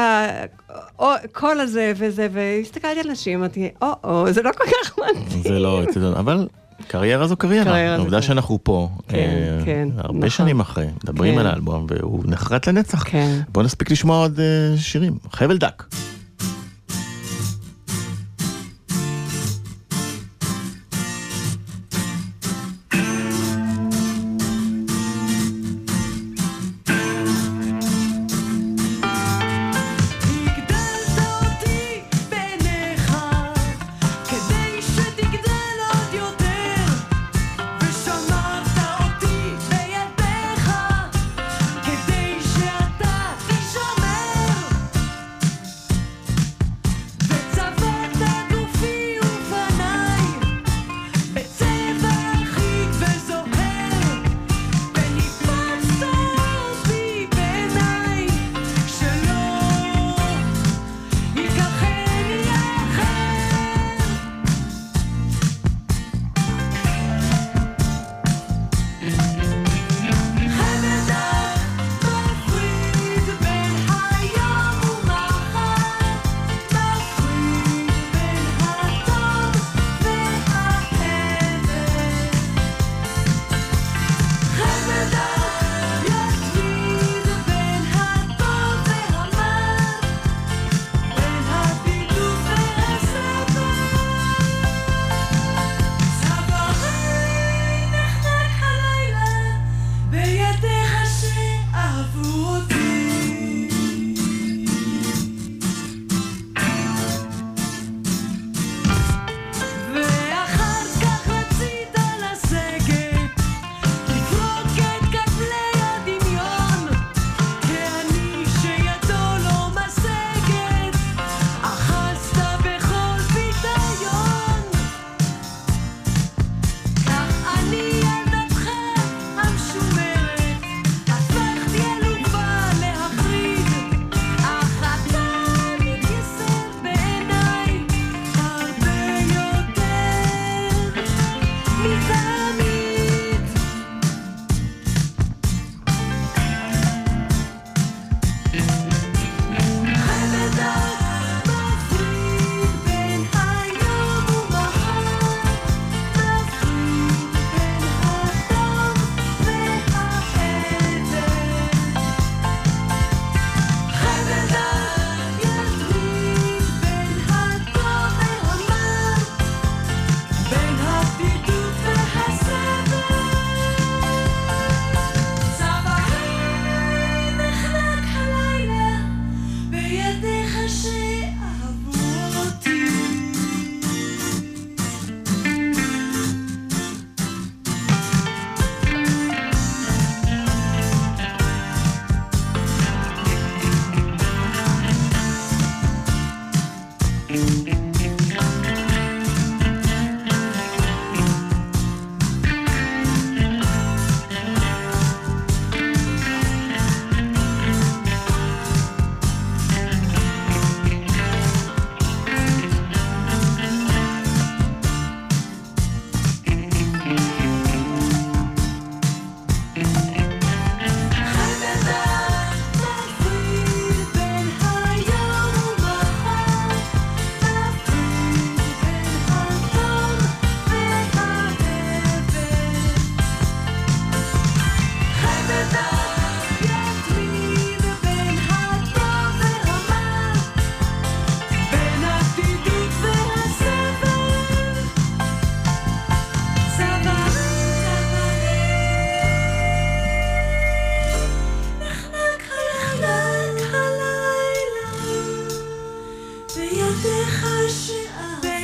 הקול 0.98 1.60
הזה 1.60 1.92
וזה, 1.96 2.28
והסתכלתי 2.32 3.00
על 3.00 3.10
נשים, 3.10 3.38
אמרתי, 3.38 3.68
או-או, 3.82 4.32
זה 4.32 4.42
לא 4.42 4.50
כל 4.58 4.64
כך 4.64 4.98
מתאים. 4.98 5.42
זה 5.42 5.58
לא, 5.58 5.82
אבל 6.18 6.48
קריירה 6.86 7.26
זו 7.26 7.36
קריירה. 7.36 7.64
קריירה 7.64 7.94
העובדה. 7.94 8.22
שאנחנו 8.22 8.58
פה, 8.62 8.88
כן, 9.08 9.16
אה, 9.16 9.64
כן, 9.64 9.88
הרבה 9.96 10.18
נכון. 10.18 10.30
שנים 10.30 10.60
אחרי, 10.60 10.86
מדברים 11.04 11.34
כן. 11.34 11.40
על 11.40 11.46
האלבום, 11.46 11.86
והוא 11.88 12.24
נחרט 12.26 12.68
לנצח. 12.68 13.02
כן. 13.04 13.40
בוא 13.48 13.62
נספיק 13.62 13.90
לשמוע 13.90 14.18
עוד 14.18 14.40
אה, 14.40 14.76
שירים. 14.76 15.18
חבל 15.32 15.58
דק. 15.58 15.84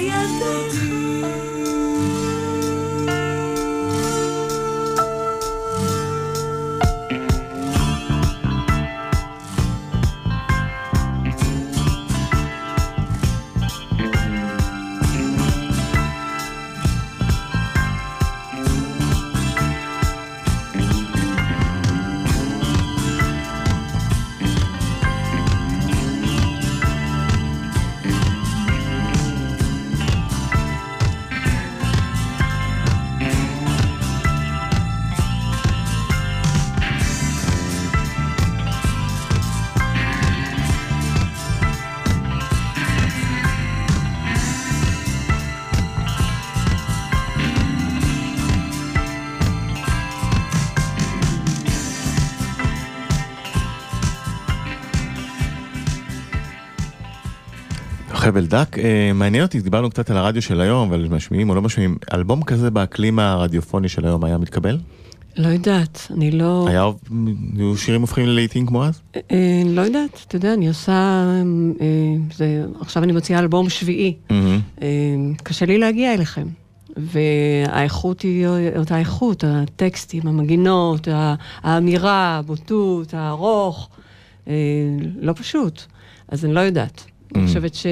siete. 0.05 1.54
דק, 58.47 58.79
אה, 58.79 59.13
מעניין 59.15 59.43
אותי, 59.43 59.61
דיברנו 59.61 59.91
קצת 59.91 60.11
על 60.11 60.17
הרדיו 60.17 60.43
של 60.43 60.61
היום, 60.61 60.91
ועל 60.91 61.09
משמיעים 61.09 61.51
או 61.51 61.55
לא 61.55 61.63
משמיעים, 61.63 61.97
אלבום 62.15 62.43
כזה 62.43 62.71
באקלים 62.71 63.19
הרדיופוני 63.19 63.89
של 63.89 64.05
היום 64.05 64.25
היה 64.25 64.39
מתקבל? 64.39 64.79
לא 65.37 65.49
יודעת, 65.49 66.07
אני 66.11 66.31
לא... 66.31 66.67
היה, 66.69 66.85
היו 67.57 67.77
שירים 67.77 68.01
הופכים 68.01 68.27
ללעיתים 68.27 68.67
כמו 68.67 68.85
אז? 68.85 69.01
אה, 69.17 69.63
לא 69.67 69.81
יודעת, 69.81 70.25
אתה 70.29 70.37
יודע, 70.37 70.55
אני 70.55 70.69
עושה... 70.69 70.93
אה, 71.81 71.87
זה, 72.35 72.65
עכשיו 72.81 73.03
אני 73.03 73.13
מוציאה 73.13 73.39
אלבום 73.39 73.69
שביעי. 73.69 74.15
אה, 74.83 74.87
קשה 75.43 75.67
לי 75.67 75.79
להגיע 75.79 76.15
אליכם. 76.15 76.47
והאיכות 76.97 78.21
היא 78.21 78.47
אותה 78.77 78.99
איכות, 78.99 79.45
הטקסטים, 79.47 80.27
המגינות, 80.27 81.09
האמירה, 81.63 82.39
הבוטות, 82.39 83.15
הארוך, 83.15 83.89
אה, 84.49 84.55
לא 85.21 85.33
פשוט. 85.33 85.83
אז 86.29 86.45
אני 86.45 86.55
לא 86.55 86.61
יודעת. 86.61 87.05
אני 87.35 87.47
חושבת 87.47 87.75
ש... 87.75 87.87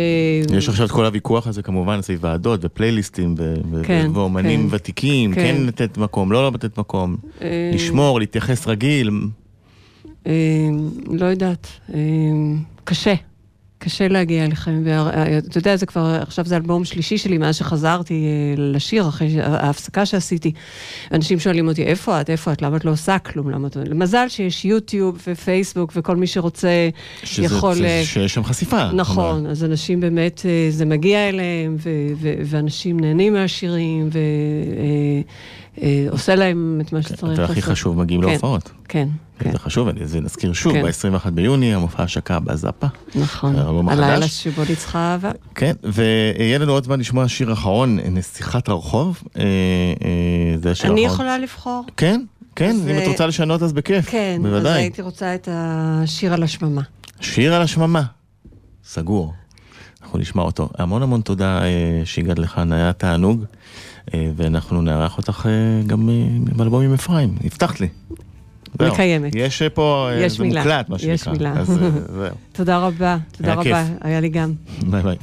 יש 0.57 0.68
עכשיו 0.68 0.87
את 0.87 0.91
כל 0.91 1.05
הוויכוח 1.05 1.47
הזה 1.47 1.62
כמובן 1.62 2.03
סביב 2.03 2.18
ועדות 2.22 2.61
ופלייליסטים 2.62 3.35
כן, 3.83 4.11
ואומנים 4.14 4.68
כן. 4.68 4.74
ותיקים, 4.76 5.35
כן 5.35 5.41
כן. 5.41 5.62
לתת 5.66 5.99
מקום, 5.99 6.33
לא 6.33 6.53
לתת 6.53 6.78
מקום, 6.78 7.16
אה, 7.43 7.70
לשמור, 7.74 8.20
להתייחס 8.20 8.66
רגיל. 8.66 9.11
אה, 10.26 10.33
לא 11.07 11.26
יודעת, 11.26 11.66
אה, 11.95 11.99
קשה. 12.85 13.14
קשה 13.85 14.09
להגיע 14.09 14.45
אליכם, 14.45 14.83
ואתה 14.85 15.59
יודע, 15.59 15.76
זה 15.76 15.87
כבר, 15.87 16.18
עכשיו 16.20 16.45
זה 16.47 16.57
אלבום 16.57 16.85
שלישי 16.85 17.18
שלי 17.18 17.39
מאז 17.39 17.57
שחזרתי 17.57 18.14
אה, 18.14 18.55
לשיר, 18.57 19.09
אחרי 19.09 19.30
ש- 19.30 19.37
ההפסקה 19.37 20.07
שעשיתי. 20.07 20.53
אנשים 21.12 21.39
שואלים 21.41 21.68
אותי, 21.68 21.83
איפה 21.85 22.20
את, 22.20 22.30
איפה 22.30 22.53
את, 22.53 22.62
למה 22.62 22.76
את 22.76 22.85
לא 22.85 22.91
עושה 22.91 23.18
כלום, 23.18 23.51
למה 23.51 23.68
את... 23.68 23.76
מזל 23.95 24.26
שיש 24.28 24.64
יוטיוב 24.64 25.18
ופייסבוק 25.26 25.93
וכל 25.97 26.16
מי 26.16 26.26
שרוצה 26.26 26.89
שזה- 27.24 27.47
יכול... 27.47 27.74
זה- 27.74 27.87
אה, 27.87 28.03
שיש 28.05 28.35
שם 28.35 28.45
חשיפה. 28.45 28.93
נכון, 28.93 29.35
כלומר. 29.35 29.51
אז 29.51 29.64
אנשים 29.64 30.01
באמת, 30.01 30.43
אה, 30.45 30.66
זה 30.70 30.85
מגיע 30.85 31.28
אליהם, 31.28 31.76
ו- 31.78 31.91
ו- 32.20 32.35
ואנשים 32.45 33.01
נהנים 33.01 33.33
מהשירים, 33.33 34.09
ועושה 35.78 36.34
להם 36.34 36.80
את 36.86 36.92
מה 36.92 37.02
שצריך 37.02 37.24
לעשות. 37.24 37.38
והכי 37.48 37.62
חשוב, 37.62 37.98
מגיעים 37.98 38.22
כן, 38.22 38.28
להופעות. 38.28 38.70
כן, 38.88 39.08
כן, 39.38 39.52
זה 39.52 39.58
חשוב, 39.58 39.88
אני- 39.88 40.06
זה 40.06 40.20
נזכיר 40.20 40.52
שוב, 40.52 40.72
כן. 40.72 40.82
ב-21 40.82 41.30
ביוני, 41.30 41.74
המופע 41.74 42.02
השקה 42.02 42.40
בזאפה. 42.40 42.86
נכון. 43.14 43.56
האלבום 43.56 43.88
הלילה. 43.88 44.28
שבו 44.28 44.62
ניצחה 44.68 44.98
אהבה. 45.12 45.30
כן, 45.54 45.72
ויהיה 45.84 46.58
לנו 46.58 46.72
עוד 46.72 46.84
זמן 46.84 47.00
לשמוע 47.00 47.28
שיר 47.28 47.52
אחרון, 47.52 47.98
נסיכת 48.10 48.68
הרחוב. 48.68 49.22
אה, 49.38 49.42
אה, 49.42 49.48
זה 50.62 50.70
השיר 50.70 50.92
אני 50.92 51.00
האחרון. 51.04 51.14
יכולה 51.14 51.38
לבחור. 51.38 51.84
כן, 51.96 52.20
כן, 52.56 52.70
אז, 52.70 52.88
אם 52.88 52.96
את 52.96 53.02
אה, 53.02 53.08
רוצה 53.08 53.26
לשנות 53.26 53.62
אז 53.62 53.72
בכיף, 53.72 54.10
כן, 54.10 54.34
אז 54.44 54.50
בוודאי. 54.50 54.72
הייתי 54.82 55.02
רוצה 55.02 55.34
את 55.34 55.48
השיר 55.52 56.32
על 56.34 56.42
השממה. 56.42 56.82
שיר 57.20 57.54
על 57.54 57.62
השממה, 57.62 58.02
סגור. 58.84 59.32
אנחנו 60.02 60.18
נשמע 60.18 60.42
אותו. 60.42 60.68
המון 60.78 61.02
המון 61.02 61.20
תודה 61.20 61.62
אה, 61.64 61.68
שהגעת 62.04 62.38
לכאן, 62.38 62.72
היה 62.72 62.92
תענוג, 62.92 63.40
אה, 63.42 63.46
ואנחנו 64.36 64.82
נארח 64.82 65.18
אותך 65.18 65.46
אה, 65.46 65.86
גם 65.86 66.09
אה, 66.09 66.14
באלבום 66.57 66.82
עם 66.82 66.94
אפרים, 66.94 67.34
הבטחת 67.44 67.80
לי. 67.80 67.88
מקיימת. 68.80 69.32
יש 69.34 69.62
אה, 69.62 69.70
פה, 69.70 70.09
אה, 70.12 70.20
יש 70.20 70.36
זה 70.36 70.42
מילה. 70.42 70.61
מוקלט, 70.61 70.88
מה 70.88 70.98
שנקרא. 70.98 71.14
יש 71.14 71.28
מילה. 71.28 71.53
אז 71.53 71.70
אה, 71.82 71.90
זהו. 71.90 72.36
תודה 72.53 72.78
רבה, 72.78 73.16
תודה 73.36 73.48
היה 73.48 73.61
רבה, 73.61 73.84
כיף. 73.84 73.96
היה 74.00 74.20
לי 74.20 74.28
גם. 74.28 74.53
ביי 74.86 75.03
ביי. 75.03 75.16